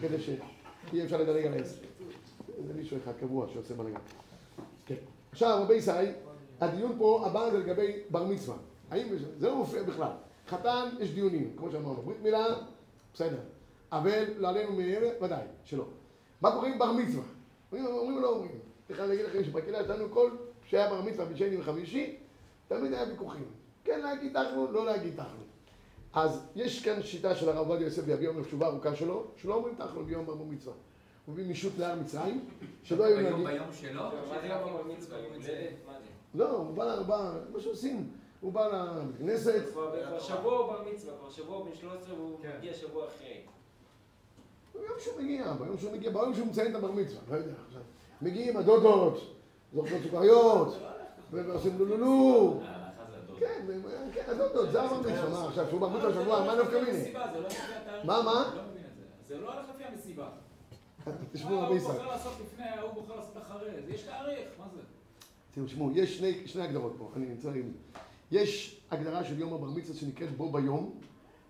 כדי 0.00 0.20
שיהיה 0.20 1.04
אפשר 1.04 1.22
לדלג 1.22 1.46
על 1.46 1.52
העסק. 1.52 1.82
זה 2.66 2.74
מישהו 2.74 2.96
אחד 3.04 3.12
קבוע 3.20 3.46
שעושה 3.52 3.74
בלגן. 3.74 3.98
כן. 4.86 4.94
עכשיו, 5.32 5.62
רבי 5.62 5.74
ישי, 5.74 5.90
הדיון 6.60 6.94
פה 6.98 7.22
הבא 7.26 7.50
זה 7.50 7.58
לגבי 7.58 7.92
בר 8.10 8.24
מצווה. 8.24 8.56
האם 8.90 9.06
זה 9.38 9.48
לא 9.48 9.56
מופיע 9.56 9.82
בכלל. 9.82 10.10
חתן, 10.48 10.88
יש 11.00 11.10
דיונים, 11.10 11.52
כמו 11.56 11.70
שאמרנו. 11.70 12.02
ברית 12.02 12.22
מילה, 12.22 12.44
בסדר. 13.14 13.38
אבל 13.92 14.24
לא 14.36 14.48
עלינו 14.48 14.72
מעבר, 14.72 15.10
ודאי, 15.20 15.44
שלא. 15.64 15.84
מה 16.40 16.52
קורה 16.52 16.68
עם 16.68 16.78
בר 16.78 16.92
מצווה? 16.92 17.24
אומרים 17.72 17.86
אומרים 17.86 18.16
או 18.16 18.22
לא 18.22 18.28
אומרים? 18.28 18.58
אני 18.88 18.96
חייב 18.96 19.08
להגיד 19.08 19.24
לכם 19.24 19.44
שבקהילה 19.44 19.84
שלנו 19.84 20.10
כל 20.10 20.30
שהיה 20.66 20.90
בר 20.90 21.02
מצווה 21.02 21.24
בשני 21.24 21.56
וחמישי, 21.56 22.16
תמיד 22.68 22.92
היה 22.92 23.08
ויכוחים. 23.08 23.44
כן 23.84 24.00
להגיד 24.00 24.32
תחנו, 24.32 24.72
לא 24.72 24.86
להגיד 24.86 25.16
תחנו. 25.16 25.42
אז 26.12 26.46
יש 26.54 26.84
כאן 26.84 27.02
שיטה 27.02 27.34
של 27.34 27.48
הרב 27.48 27.68
עובדיה 27.68 27.84
יוסף 27.84 28.02
ויביא 28.06 28.28
אומר 28.28 28.42
תשובה 28.42 28.66
ארוכה 28.66 28.96
שלו, 28.96 29.24
שלא 29.36 29.54
אומרים 29.54 29.74
תחנו 29.74 30.04
ביום 30.04 30.26
בר 30.26 30.34
מצווה. 30.34 30.74
הוא 31.26 31.32
מביא 31.32 31.46
מישות 31.46 31.72
להר 31.78 32.00
מצרים, 32.00 32.44
שלא 32.82 33.04
היו 33.04 33.16
ביום 33.16 33.44
להגיד... 33.44 33.46
ביום 33.46 33.72
שלו? 33.72 34.02
מה 34.02 34.40
זה 34.40 34.46
יום 34.46 34.58
בר 34.64 34.82
מצווה? 34.82 35.18
יום? 35.18 35.32
לא, 36.34 36.50
הוא 36.50 36.74
בא, 36.74 37.02
בא, 37.02 37.32
מה 37.52 37.60
שעושים, 37.60 38.10
הוא 38.40 38.52
בא 38.52 38.66
לבית 38.66 39.16
כנסת, 39.18 39.62
כבר 39.72 40.06
כבר 40.06 40.20
שבוע 40.20 40.58
הוא 40.58 40.72
בר 40.72 40.82
מצווה, 40.92 41.14
כבר 41.18 41.30
שבוע 41.30 41.56
הוא 41.56 41.64
בן 41.64 41.74
13 41.74 42.14
והוא 42.14 42.38
מגיע 42.58 42.74
שבוע 42.74 43.06
אחרי. 43.06 43.40
ביום 44.74 44.98
שהוא 45.00 45.22
מגיע, 45.22 45.52
ביום 45.52 45.78
שהוא 45.78 45.92
מגיע, 45.92 46.10
ביום 46.10 46.34
שהוא 46.34 46.46
מציין 46.46 46.70
את 46.70 46.76
הבר 46.76 46.92
מצווה, 46.92 47.20
לא 47.30 47.36
יודע, 47.36 47.52
עכשיו. 47.66 47.82
מגיעים 48.22 48.56
הדודות, 48.56 49.36
זוכרות 49.72 50.02
סוכריות, 50.02 50.76
ועושים 51.30 51.78
לולולו. 51.78 52.60
כן, 53.38 53.66
כן, 54.12 54.22
הדודות, 54.26 54.72
זה 54.72 54.82
הבר 54.82 55.00
מצווה, 55.00 55.30
מה 55.30 55.48
עכשיו, 55.48 55.66
שהוא 55.68 55.80
בר 55.80 55.88
מצווה 55.88 56.12
שבוע, 56.12 56.44
מה 56.46 56.54
נפקא 56.62 56.80
מיני? 56.86 57.12
לא. 57.12 57.20
מה, 58.04 58.22
מה? 58.22 58.50
זה. 59.28 59.40
לא 59.40 59.52
הולך 59.52 59.66
לפי 59.74 59.84
המסיבה. 59.84 60.28
תשמעו 61.32 61.58
רבי 61.58 61.66
הוא 61.66 61.76
ישראל. 61.76 61.96
בוחר 61.96 62.08
לעשות 62.08 62.32
לפני, 62.44 62.64
ההוא 62.64 62.92
בוחר 62.94 63.16
לעשות 63.16 63.36
אחרי. 63.36 63.68
יש 63.88 64.02
תאריך, 64.02 64.48
מה 64.58 64.64
זה? 64.74 64.80
תשמעו, 65.66 65.90
יש 65.94 66.18
שני, 66.18 66.46
שני 66.46 66.62
הגדרות 66.62 66.94
פה, 66.98 67.10
אני 67.16 67.34
רוצה 67.34 67.48
להגיד. 67.48 67.72
יש 68.30 68.80
הגדרה 68.90 69.24
של 69.24 69.40
יום 69.40 69.52
הבר 69.52 69.66
מצווה 69.66 69.96
שנקראת 69.96 70.36
בו 70.36 70.52
ביום. 70.52 70.94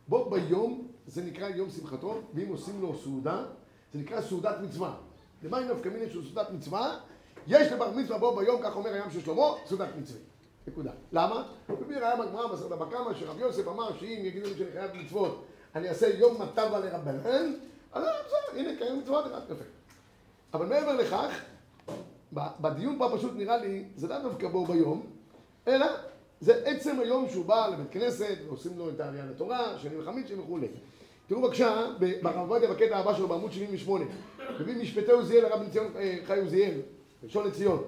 בו 0.09 0.31
ביום 0.31 0.89
זה 1.07 1.23
נקרא 1.23 1.49
יום 1.49 1.71
שמחתו, 1.71 2.21
ואם 2.35 2.49
עושים 2.49 2.81
לו 2.81 2.99
סעודה, 3.05 3.45
זה 3.93 3.99
נקרא 3.99 4.21
סעודת 4.21 4.57
מצווה. 4.63 4.95
למה 5.43 5.59
היא 5.59 5.67
נפקא 5.67 5.89
מיני 5.89 6.11
של 6.11 6.25
סעודת 6.25 6.51
מצווה? 6.51 6.99
יש 7.47 7.73
לבר 7.73 7.91
מצווה 7.91 8.19
בו 8.19 8.37
ביום, 8.37 8.61
כך 8.63 8.77
אומר 8.77 8.95
הים 8.95 9.11
של 9.11 9.21
שלמה, 9.21 9.53
סעודת 9.67 9.89
מצווה. 10.01 10.21
נקודה. 10.67 10.91
למה? 11.13 11.49
מביא 11.69 11.97
ראיה 11.97 12.17
בגמרא 12.17 12.53
מסכת 12.53 12.69
בבא 12.69 12.85
קמא, 12.91 13.15
שרב 13.15 13.39
יוסף 13.39 13.69
אמר 13.69 13.99
שאם 13.99 14.23
יגידו 14.25 14.49
לי 14.49 14.55
שאני 14.59 14.73
חייב 14.73 14.91
מצוות, 14.95 15.45
אני 15.75 15.89
אעשה 15.89 16.09
יום 16.09 16.43
מטבה 16.43 16.79
לרבנן, 16.79 17.53
אז 17.93 18.05
בסדר, 18.27 18.61
הנה 18.61 18.79
קיים 18.79 18.99
מצוות, 18.99 19.25
רק 19.25 19.43
יפה. 19.45 19.65
אבל 20.55 20.67
מעבר 20.67 20.97
לכך, 20.97 21.41
בדיון 22.33 22.99
פה 22.99 23.11
פשוט 23.17 23.33
נראה 23.35 23.57
לי, 23.57 23.85
זה 23.97 24.09
לאו 24.09 24.19
דווקא 24.23 24.49
בו 24.49 24.67
ביום, 24.67 25.07
אלא 25.69 25.87
זה 26.41 26.63
עצם 26.65 27.01
היום 27.01 27.29
שהוא 27.29 27.45
בא 27.45 27.67
לבית 27.67 27.91
כנסת, 27.91 28.37
ועושים 28.47 28.79
לו 28.79 28.91
את 28.91 29.01
העלייה 29.01 29.27
לתורה, 29.27 29.79
שני 29.79 29.97
וחמישים 29.97 30.41
וכולי. 30.41 30.69
תראו 31.33 31.43
בבקשה, 31.43 31.87
ברב 32.23 32.51
עובדיה 32.51 32.71
בקטע 32.71 32.99
הבא 32.99 33.15
שלו 33.15 33.29
בעמוד 33.29 33.53
78, 33.53 34.05
מביא 34.61 34.83
משפטי 34.83 35.11
עוזיאל, 35.11 35.45
הרב 35.45 35.63
בן 35.63 35.97
אה, 35.97 36.17
חי 36.27 36.41
עוזיאל, 36.41 36.81
ראשון 37.25 37.47
לציון, 37.47 37.85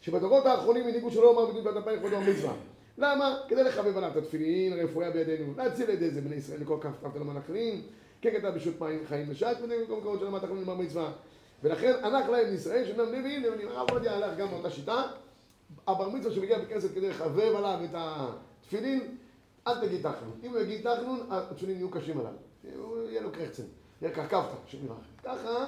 שבדורות 0.00 0.46
האחרונים 0.46 0.86
הנהיגו 0.86 1.10
שלא 1.10 1.24
לומר 1.24 1.46
בדיוק 1.46 1.64
בת 1.64 1.76
אלפיים 1.76 1.96
לכבודו 1.96 2.16
המצווה. 2.16 2.52
למה? 2.98 3.36
כדי 3.48 3.64
לחבב 3.64 3.96
עליו 3.96 4.10
את 4.10 4.16
התפילין, 4.16 4.72
הרפואה 4.72 5.10
בידינו, 5.10 5.52
להציל 5.56 5.90
את 5.90 6.14
זה 6.14 6.20
בני 6.20 6.34
ישראל 6.36 6.60
לכל 6.60 6.76
כך 6.80 6.90
כתבת 7.00 7.16
למען 7.20 7.36
אחרים, 7.36 7.82
כן 8.20 8.30
כתב 8.38 8.52
בשו"ת 8.56 8.80
מים 8.80 9.00
חיים 9.08 9.30
לשעת, 9.30 9.56
ודי 9.62 9.78
במקום 9.78 10.00
קרוב 10.00 10.18
של 10.18 10.26
למדת 10.26 10.44
אחרים 10.44 10.62
למען 10.62 10.82
מצווה. 10.82 11.12
ולכן 11.62 11.92
ענק 12.04 12.28
להם 12.28 12.54
ישראל 12.54 12.86
שאינם 12.86 13.14
נביאים, 13.14 13.42
הרב 13.68 13.90
עובדיה 13.90 14.16
הלך 14.16 14.36
גם 14.38 14.48
באותה 14.48 14.70
שיטה, 14.70 15.02
הבר 15.86 16.08
מצווה 16.08 16.34
שמגיע 16.34 16.58
בכנסת 16.58 16.94
כדי 16.94 17.08
לחבב 17.08 17.54
עליו 17.56 17.78
את 17.84 17.90
התפילין, 17.94 19.16
אל 19.66 19.86
תגיד 19.86 20.00
תחנון. 20.00 20.40
אם 20.44 20.50
הוא 20.50 20.60
יגיד 20.60 20.80
תחנון, 20.80 21.20
התפילין 21.30 21.76
יהיו 21.76 21.90
קשים 21.90 22.20
עליו. 22.20 22.32
הוא 23.08 23.12
יהיה 23.12 23.22
לו 23.22 23.32
קרחצן, 23.32 23.62
יהיה 24.02 24.14
קרקבתא. 24.14 24.54
ככה 25.22 25.66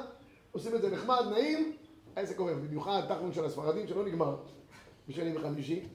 עושים 0.53 0.75
את 0.75 0.83
זה 0.83 0.91
נחמד, 0.91 1.25
נעים, 1.31 1.73
העסק 2.17 2.39
עובר. 2.39 2.55
במיוחד 2.55 3.03
תחנון 3.09 3.33
של 3.33 3.45
הספרדים 3.45 3.87
שלא 3.87 4.05
נגמר 4.05 4.37
בשני 5.09 5.37
וחמישי, 5.37 5.89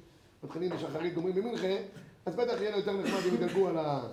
מתחילים 0.43 0.69
בשחרית, 0.69 1.13
גומרים 1.13 1.36
במנחה, 1.36 1.75
אז 2.25 2.36
בטח 2.36 2.62
יהיה 2.62 2.71
לו 2.71 2.77
יותר 2.77 2.91
נחמד 2.91 3.19
אם 3.29 3.34
ידלגו 3.34 3.67
על, 3.67 3.77
ה... 3.77 4.08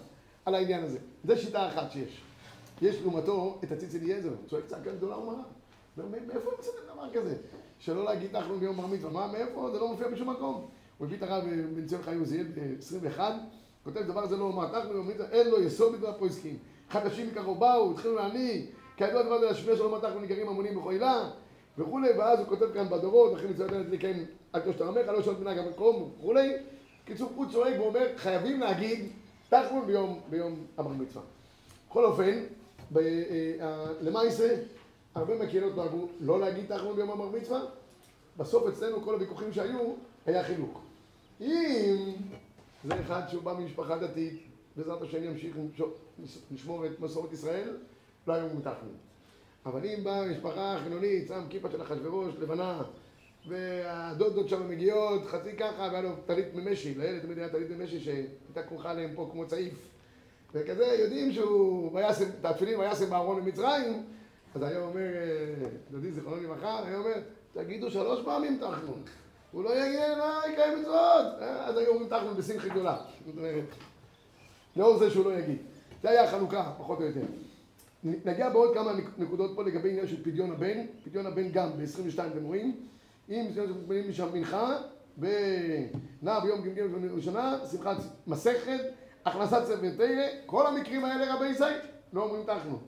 על 0.45 0.55
העניין 0.55 0.85
הזה. 0.85 0.99
זו 1.25 1.37
שיטה 1.37 1.69
אחת 1.69 1.91
שיש. 1.91 2.23
יש 2.83 3.01
לעומתו 3.01 3.59
את 3.65 3.73
הציץ 3.73 3.95
אליעזר, 3.95 4.33
צועק 4.49 4.67
צעקה 4.67 4.93
גדולה 4.93 5.19
ומרה. 5.19 5.43
מאיפה 5.97 6.45
הוא 6.45 6.53
מצטט 6.59 6.73
דבר 6.95 7.13
כזה? 7.13 7.37
שלא 7.79 8.05
להגיד 8.05 8.31
תחנון 8.33 8.61
ביום 8.61 8.77
בר 8.77 8.87
מצווה, 8.87 9.33
מאיפה? 9.33 9.71
זה 9.73 9.79
לא 9.79 9.89
מופיע 9.89 10.09
בשום 10.09 10.31
מקום. 10.31 10.69
הוא 10.99 11.07
הביא 11.07 11.17
את 11.17 11.23
הרב 11.23 11.45
אה, 11.45 11.57
בן 11.75 11.87
ציון 11.87 12.03
חיים 12.03 12.21
עוזיאל 12.21 12.47
ב-21, 12.55 13.21
כותב 13.85 14.01
דבר 14.01 14.27
זה 14.27 14.37
לא 14.37 14.45
אומר, 14.45 14.69
תחנון 14.69 14.93
ביום 14.93 15.09
מצווה, 15.09 15.29
אין 15.29 15.49
לו 15.49 15.63
יסוד 15.63 15.93
בדבר 15.93 16.19
פויסקים. 16.19 16.59
חדשים 16.93 17.29
מכך 17.29 17.45
באו, 17.59 17.91
התחילו 17.91 18.15
להנהיג, 18.15 18.65
כידוע 18.97 19.23
דבר 19.23 19.41
זה 19.41 19.47
להשמיע 19.47 19.77
שלא 19.77 19.97
מתחנו 19.97 20.21
ניגרים 20.21 20.49
המונים 20.49 20.81
בכל 20.81 20.93
עילה, 20.93 21.31
וכולי, 21.79 22.11
ואז 22.19 22.39
הוא 22.39 22.49
כותב 22.49 22.73
כאן 22.75 22.89
בדורות, 22.89 23.35
אחרי 23.35 23.49
מצוות 23.51 23.73
הדלת 23.73 23.91
לקיים 23.91 24.25
על 24.53 24.61
קדוש 24.61 24.77
תרמך, 24.77 25.09
לא 25.09 25.23
שעות 25.23 25.41
מנהג 25.41 25.59
המקום 25.59 26.11
וכולי. 26.19 26.53
קיצור, 27.05 27.33
הוא 27.35 27.47
צועק 27.53 27.81
ואומר, 27.81 28.07
חייבים 28.17 28.61
להגיד 28.61 29.09
תחנון 29.49 29.87
ביום, 29.87 30.21
ביום 30.31 30.67
הבר 30.79 30.91
מצווה. 30.91 31.23
בכל 31.89 32.05
אופן, 32.05 32.45
ב- 32.93 32.99
אה, 32.99 33.53
אה, 33.61 33.85
למעשה, 34.01 34.57
הרבה 35.15 35.39
מהקהילות 35.39 35.77
נהגו 35.77 36.07
לא 36.21 36.41
להגיד 36.41 36.65
תחנון 36.69 36.97
ביום 36.97 37.11
הבר 37.11 37.29
מצווה, 37.29 37.61
בסוף 38.37 38.69
אצלנו 38.69 39.03
כל 39.03 39.15
הוויכוחים 39.15 39.53
שהיו, 39.53 39.93
היה 40.27 40.45
חילוק. 40.45 40.81
אם 41.41 42.13
זה 42.85 43.01
אחד 43.01 43.23
שהוא 43.29 43.43
בא 43.43 43.53
ממשפחה 43.59 43.99
דתית, 43.99 44.43
בעזרת 44.77 45.03
השם 45.03 45.25
ימשיך 45.25 45.57
לשמור 46.51 46.87
את 46.87 47.01
מסורת 47.01 47.33
ישראל, 47.33 47.77
לא 48.27 48.33
היו 48.33 48.47
מתחנון. 48.47 48.97
אבל 49.67 49.85
אם 49.85 50.05
באה 50.05 50.27
משפחה 50.27 50.79
חילונית, 50.85 51.29
שם 51.29 51.43
כיפה 51.51 51.71
של 51.71 51.83
אחשוורוש, 51.83 52.35
לבנה, 52.39 52.83
והדודות 53.49 54.49
שם 54.49 54.69
מגיעות, 54.69 55.27
חצי 55.27 55.57
ככה, 55.57 55.89
והיה 55.93 56.03
לו 56.03 56.11
טלית 56.27 56.55
ממשי, 56.55 56.95
לילד 56.95 57.23
תמיד 57.23 57.39
היה 57.39 57.49
טלית 57.49 57.71
ממשי 57.71 58.01
שהייתה 58.01 58.63
כרוכה 58.69 58.91
עליהם 58.91 59.11
פה 59.15 59.29
כמו 59.33 59.47
צעיף. 59.47 59.75
וכזה, 60.55 60.85
יודעים 60.85 61.33
שהוא 61.33 61.91
וישם, 61.95 62.25
את 62.41 62.45
התפילין 62.45 62.81
וישם 62.81 63.11
בארון 63.11 63.41
במצרים, 63.41 64.03
אז 64.55 64.63
היה 64.63 64.83
אומר, 64.83 65.01
אה, 65.15 65.69
דודי 65.91 66.13
זיכרונו 66.13 66.43
לברכה, 66.43 66.87
היה 66.87 66.99
אומר, 66.99 67.15
תגידו 67.53 67.91
שלוש 67.91 68.25
פעמים 68.25 68.59
תחנון. 68.59 69.03
הוא 69.53 69.65
לא 69.65 69.71
יגיע 69.71 70.13
אליי, 70.13 70.53
יקיים 70.53 70.81
מצוות. 70.81 71.27
אה, 71.41 71.67
אז 71.67 71.77
היו 71.77 71.89
אומרים 71.89 72.09
תחנון 72.09 72.37
בשמחי 72.37 72.69
גדולה. 72.69 72.97
לאור 74.77 74.99
זה 74.99 75.11
שהוא 75.11 75.25
לא 75.25 75.39
יגיד. 75.39 75.59
זה 76.03 76.11
היה 76.11 76.25
החלוקה, 76.25 76.73
פחות 76.79 77.01
או 77.01 77.05
יותר. 77.05 77.21
נגיע 78.05 78.51
בעוד 78.51 78.75
כמה 78.75 78.93
נקודות 79.19 79.51
פה 79.55 79.63
לגבי 79.65 79.91
עניין 79.91 80.07
של 80.07 80.25
פדיון 80.25 80.53
הבן. 80.53 80.87
פדיון 81.05 81.27
הבן 81.27 81.49
גם 81.49 81.69
ב-22 81.79 82.21
אתם 82.21 82.45
רואים. 82.45 82.77
אם 83.31 83.47
מתפללים 83.49 84.09
משם 84.09 84.29
מנחה, 84.33 84.77
ונע 85.19 86.41
ביום 86.41 86.61
ג' 86.63 86.79
ראשונה, 87.15 87.59
שמחת 87.71 87.97
מסכת, 88.27 88.81
הכנסת 89.25 89.65
ספר 89.65 89.91
תרא, 89.97 90.27
כל 90.47 90.67
המקרים 90.67 91.05
האלה 91.05 91.35
רבי 91.35 91.55
זית, 91.55 91.83
לא 92.13 92.23
אומרים 92.23 92.45
תחנו. 92.47 92.79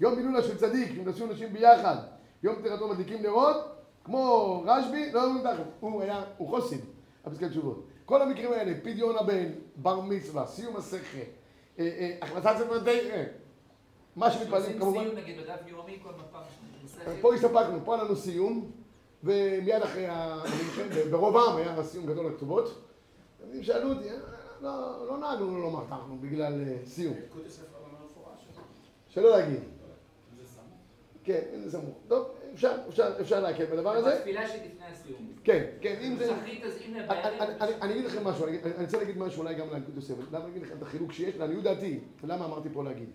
יום 0.00 0.18
הילולה 0.18 0.42
של 0.42 0.56
צדיק, 0.56 0.90
אם 0.98 1.08
נסעו 1.08 1.26
נשים 1.26 1.52
ביחד, 1.52 1.96
יום 2.42 2.56
פטירתו 2.56 2.88
מדליקים 2.88 3.22
נרות, 3.22 3.56
כמו 4.04 4.62
רשב"י, 4.66 5.12
לא 5.12 5.24
אומרים 5.24 5.44
תחנו. 5.44 5.64
הוא 5.80 6.02
היה, 6.02 6.22
הוא 6.36 6.48
חוסן, 6.48 6.76
הפסקי 7.24 7.48
תשובות. 7.48 7.86
כל 8.04 8.22
המקרים 8.22 8.52
האלה, 8.52 8.72
פדיון 8.82 9.16
הבן, 9.18 9.46
בר 9.76 10.00
מצווה, 10.00 10.46
סיום 10.46 10.76
מסכת, 10.76 11.26
אה, 11.78 11.84
אה, 11.84 12.26
הכנסת 12.26 12.64
ספר 12.64 12.84
תרא, 12.84 13.22
מה 14.16 14.30
שמתפללים 14.30 14.62
עושים 14.64 14.78
כמובן... 14.78 15.00
סיום 15.04 15.16
נגיד 15.16 15.36
בדף 15.40 15.60
יומי 15.66 15.98
כל 16.02 16.08
פעם 16.32 16.42
מסכת. 16.84 17.12
פה 17.20 17.34
הסתפקנו, 17.34 17.78
פה 17.84 17.94
היה 17.94 18.04
לנו 18.04 18.16
סיום, 18.16 18.70
ומיד 19.24 19.82
אחרי, 19.82 20.06
ה- 20.06 20.42
ברוב 21.10 21.36
העם 21.36 21.56
היה 21.56 21.84
סיום 21.84 22.06
גדול 22.06 22.26
לכתובות. 22.32 22.84
שאלו 23.62 23.92
אותי, 23.92 24.10
"אה, 24.10 24.16
לא, 24.60 25.06
לא 25.06 25.18
נהגנו 25.18 25.56
לא 25.56 25.62
לומר 25.62 25.84
תחנו 25.88 26.18
בגלל 26.20 26.62
אה, 26.66 26.76
סיום. 26.86 27.14
מפורש. 28.04 28.38
שלא 29.08 29.30
להגיד. 29.30 29.60
כן, 31.24 31.40
זה 31.64 31.70
סמוך. 31.70 31.94
טוב, 32.08 32.26
אפשר, 32.54 32.76
אפשר, 32.88 33.12
אפשר 33.20 33.40
להקל 33.40 33.64
בדבר 33.64 33.90
הזה. 33.90 34.14
בתפילה 34.18 34.48
שלפני 34.48 34.64
הסיום. 34.92 35.28
כן, 35.44 35.64
כן, 35.80 35.96
אם 36.02 36.16
זה... 36.16 36.34
אני- 37.80 37.92
אגיד 37.92 38.04
לכם 38.04 38.24
משהו, 38.24 38.46
אני 38.46 38.84
רוצה 38.84 38.98
להגיד 38.98 39.18
משהו 39.18 39.42
אולי 39.42 39.54
גם 39.54 39.70
לאגוד 39.70 39.96
יוסף, 39.96 40.14
למה 40.32 40.48
אגיד 40.48 40.62
לכם 40.62 40.76
את 40.76 40.82
החילוק 40.82 41.12
שיש, 41.12 41.36
לעניות 41.36 41.62
דעתי, 41.64 41.98
ולמה 42.24 42.44
אמרתי 42.44 42.68
פה 42.72 42.84
להגיד. 42.84 43.08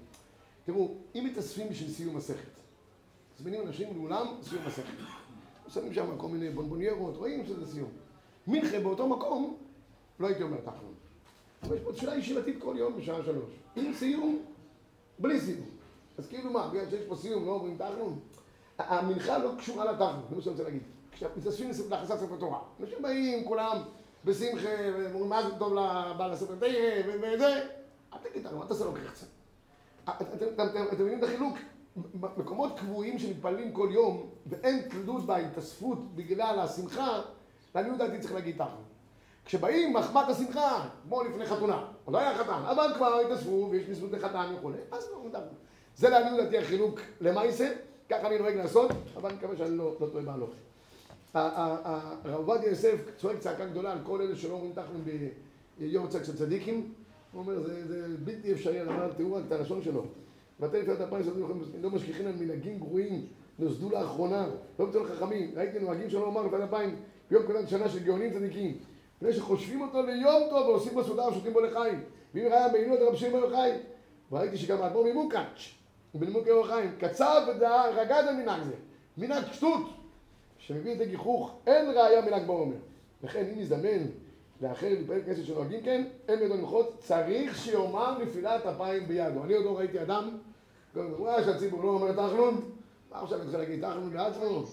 תראו, 0.66 0.96
אם 1.16 1.26
מתאספים 1.26 1.70
בשביל 1.70 1.90
סיום 1.90 2.18
מסכת, 2.18 2.50
מזמינים 3.40 3.62
אנשים 3.68 3.98
לאולם 3.98 4.28
סיום 4.44 4.62
מסכת. 4.68 4.94
שמים 5.68 5.94
שם 5.94 6.18
כל 6.18 6.28
מיני 6.28 6.50
בונבוניירות, 6.50 7.18
רואים 7.18 7.46
שזה 7.46 7.66
סיום. 7.74 7.90
מנחה 8.48 8.80
באותו 8.80 9.08
מקום, 9.08 9.58
לא 10.20 10.28
הייתי 10.28 10.44
אומר 10.44 10.58
תחנון. 10.58 10.94
אבל 11.64 11.76
יש 11.76 11.82
פה 11.82 11.94
תפילה 11.94 12.16
ישיבתית 12.18 12.56
כל 12.62 12.76
יום 12.78 12.98
בשעה 12.98 13.24
שלוש. 13.24 13.50
עם 13.76 13.94
סיום, 13.94 14.40
בלי 15.20 15.40
סיום. 15.42 15.66
אז 16.18 16.28
כאילו 16.28 16.52
מה, 16.52 16.68
בגלל 16.68 16.90
שיש 16.90 17.06
פה 17.08 17.16
סיום 17.16 17.46
לא 17.46 17.52
אומרים 17.52 17.78
תחנון? 17.78 18.20
המנחה 18.80 19.38
לא 19.38 19.52
קשורה 19.58 19.86
לתחנון, 19.92 20.22
זה 20.30 20.36
מה 20.36 20.42
שאני 20.42 20.52
רוצה 20.52 20.64
להגיד. 20.64 20.82
כשמתאספים 21.12 21.72
להכנסת 21.90 22.16
ספר 22.20 22.36
תורה. 22.40 22.60
אנשים 22.82 23.02
באים, 23.02 23.46
כולם 23.46 23.78
בשמחה, 24.26 24.70
ואומרים 24.94 25.30
מה 25.30 25.44
זה 25.44 25.56
טוב 25.60 25.74
לבעל 25.74 26.32
הספר 26.32 26.54
תרא, 26.60 26.70
וזה, 27.22 27.62
אל 28.14 28.18
תגיד 28.30 28.44
תחנון, 28.44 28.62
אל 28.62 28.68
תעשה 28.68 28.86
לו 28.86 28.94
קרחצן. 28.94 29.26
אתם 30.10 30.26
אתם- 30.54 30.86
מבינים 31.02 31.20
את 31.20 31.24
החילוק? 31.24 31.58
מקומות 32.38 32.80
קבועים 32.80 33.20
שמתפללים 33.20 33.72
כל 33.74 33.90
יום, 33.92 34.30
ואין 34.48 34.82
תלות 34.82 35.26
בהתאספות 35.26 36.16
בגלל 36.16 36.60
השמחה, 36.60 37.22
לעניות 37.76 37.98
דעתי 37.98 38.20
צריך 38.20 38.34
להגיד 38.34 38.56
תחנון. 38.58 38.84
כשבאים 39.46 39.94
מחמת 39.94 40.30
השמחה, 40.30 40.86
כמו 41.04 41.24
לפני 41.24 41.46
חתונה, 41.46 41.86
עוד 42.06 42.14
לא 42.16 42.20
היה 42.20 42.38
חתן, 42.38 42.62
אבל 42.72 42.92
כבר 42.96 43.20
התאספו 43.20 43.68
ויש 43.72 43.90
נשואות 43.90 44.12
לחתן 44.12 44.54
וכולי, 44.58 44.78
אז 44.92 45.08
לא. 45.34 45.40
זה 45.96 46.10
לעניות 46.10 46.40
דעתי 46.46 46.58
החילוק 46.58 47.00
למעשה, 47.22 47.74
ככה 48.10 48.28
אני 48.28 48.38
נוהג 48.40 48.56
לעשות, 48.56 48.92
אבל 49.16 49.30
אני 49.30 49.38
מקווה 49.38 49.58
שאני 49.58 49.78
לא 49.78 49.96
לא 50.00 50.08
טועה 50.08 50.24
בהלוך. 50.24 50.50
הרב 51.34 52.50
עובדיה 52.50 52.70
יוסף 52.70 52.96
צועק 53.18 53.40
צעקה 53.40 53.66
גדולה 53.66 53.92
על 53.92 53.98
כל 54.04 54.22
אלה 54.22 54.36
שלא 54.36 54.54
אומרים 54.54 54.72
תחנון 54.74 55.04
ביום 55.80 56.06
הצג 56.06 56.24
של 56.24 56.38
צדיקים, 56.38 56.94
הוא 57.32 57.42
אומר, 57.42 57.60
זה, 57.60 57.88
זה 57.88 58.18
בלתי 58.24 58.54
אפשרי, 58.54 58.82
אומר, 58.82 59.14
תראו 59.18 59.34
רק 59.34 59.44
את 59.48 59.52
הלשון 59.52 59.82
שלו. 59.82 60.06
לפני 60.60 60.80
אלפיים 60.80 61.24
שנה 61.24 61.34
לא 61.82 61.90
משכיחים 61.90 62.28
על 62.28 62.36
מנהגים 62.40 62.80
גרועים, 62.80 63.26
נוסדו 63.60 63.90
לאחרונה, 63.90 64.48
לא 64.80 64.88
מצאו 64.88 65.04
לחכמים, 65.04 65.52
ראיתי 65.56 65.80
נוהגים 65.80 66.10
שלא 66.10 66.22
לומר 66.22 66.48
לפני 66.48 66.64
אלפיים, 66.64 66.96
ביום 67.32 67.44
קודם 67.46 67.68
שנה 67.68 67.90
של 67.90 68.00
גאונים 68.00 68.34
צדיקים. 68.34 68.78
לפני 69.22 69.34
שחושבים 69.34 69.82
אותו 69.82 70.02
ליום 70.02 70.44
טוב 70.50 70.68
ועושים 70.68 70.94
בו 70.94 71.04
סעודה 71.04 71.28
ושותים 71.28 71.54
בו 71.54 71.60
לחיים. 71.60 72.00
ואם 72.34 72.46
ראה 72.46 72.70
בעינו 72.70 72.96
את 72.96 73.00
רב 73.00 73.32
בר 73.32 73.38
יוחאי, 73.38 73.72
וראיתי 74.32 74.58
שגם 74.58 74.82
האדמו"ר 74.82 75.06
ממוקאץ', 75.06 75.79
בנימוקי 76.14 76.52
אור 76.52 76.66
החיים, 76.66 76.92
קצב 77.00 77.42
ודעה, 77.48 77.90
רגד 77.90 78.24
על 78.28 78.36
מנהג 78.36 78.64
זה. 78.64 78.76
מנהג 79.18 79.44
שטות, 79.52 79.90
שמביא 80.58 80.92
לידי 80.92 81.06
גיחוך, 81.06 81.52
אין 81.68 81.90
ראיה 81.90 82.22
מנהג 82.22 82.48
בעומר. 82.48 82.76
לכן 83.24 83.46
אם 83.54 83.60
נזדמן 83.60 84.06
לאחר 84.62 84.90
להתפלל 84.90 85.22
כנסת 85.26 85.46
שנוהגים 85.46 85.82
כן, 85.82 86.08
אין 86.28 86.40
בידו 86.40 86.56
למחות, 86.56 86.96
צריך 87.00 87.58
שיאמר 87.58 88.24
נפילת 88.24 88.66
אפיים 88.66 89.08
בידו. 89.08 89.44
אני 89.44 89.54
עוד 89.54 89.66
לא 89.66 89.78
ראיתי 89.78 90.02
אדם, 90.02 90.38
רואה 90.96 91.44
שהציבור 91.44 91.84
לא 91.84 91.90
אומר 91.90 92.12
תחנון, 92.12 92.72
מה 93.12 93.22
עכשיו 93.22 93.42
התחיל 93.42 93.60
להגיד 93.60 93.82
תחנו 93.82 94.10
בעצמו? 94.10 94.64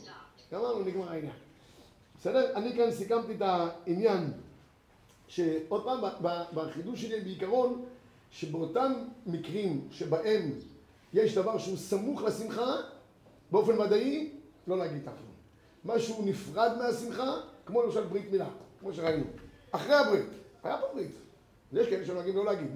גמרנו, 0.53 0.85
נגמר 0.85 1.11
העניין. 1.11 1.33
בסדר? 2.19 2.57
אני 2.57 2.77
כאן 2.77 2.91
סיכמתי 2.91 3.35
את 3.35 3.43
העניין 3.43 4.33
שעוד 5.29 5.85
פעם, 5.85 6.01
בחידוש 6.55 7.03
שלי 7.03 7.21
בעיקרון, 7.21 7.85
שבאותם 8.31 8.93
מקרים 9.27 9.89
שבהם 9.91 10.51
יש 11.17 11.35
דבר 11.35 11.59
שהוא 11.59 11.77
סמוך 11.77 12.23
לשמחה, 12.23 12.75
באופן 13.51 13.81
ודאי, 13.81 14.31
לא 14.67 14.79
להגיד 14.79 15.03
תחנו. 15.03 15.27
משהו 15.85 16.23
נפרד 16.25 16.73
מהשמחה, 16.79 17.35
כמו 17.67 17.83
למשל 17.83 18.05
ברית 18.05 18.31
מילה, 18.33 18.49
כמו 18.81 18.93
שראינו. 18.93 19.25
אחרי 19.71 19.95
הברית, 19.95 20.27
היה 20.65 20.79
פה 20.79 20.87
ברית. 20.95 21.15
יש 21.73 21.89
כאלה 21.89 22.07
שנוהגים 22.07 22.37
לא 22.37 22.45
להגיד, 22.45 22.67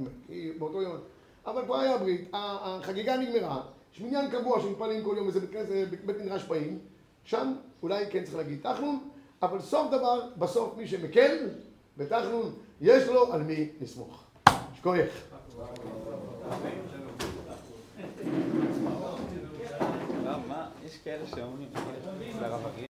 באותו 0.59 0.83
יום. 0.83 0.97
אבל 1.47 1.65
כבר 1.65 1.77
היה 1.77 1.99
ברית, 1.99 2.31
החגיגה 2.33 3.17
נגמרה, 3.17 3.63
יש 3.95 4.01
מניין 4.01 4.31
קבוע 4.31 4.61
שמתפללים 4.61 5.05
כל 5.05 5.15
יום 5.17 5.27
איזה 5.27 5.41
בית 5.41 6.05
בית 6.05 6.17
מדרש 6.17 6.45
פעיל, 6.45 6.79
שם 7.25 7.55
אולי 7.83 8.05
כן 8.11 8.25
צריך 8.25 8.37
להגיד 8.37 8.59
תחנון, 8.63 9.09
אבל 9.43 9.61
סוף 9.61 9.91
דבר, 9.91 10.29
בסוף 10.39 10.77
מי 10.77 10.87
שמקל 10.87 11.49
בתחנון, 11.97 12.53
יש 12.81 13.09
לו 13.09 13.33
על 13.33 13.43
מי 13.43 13.69
לסמוך. 13.81 14.25
שכוייך. 14.75 15.25
לא, 20.91 20.97
מה, 20.97 20.97
יש 20.97 20.99
כאלה 21.05 21.27
שאומרים, 21.27 21.69
אצל 22.37 22.45
הרב 22.45 22.67
אריאל 22.67 22.87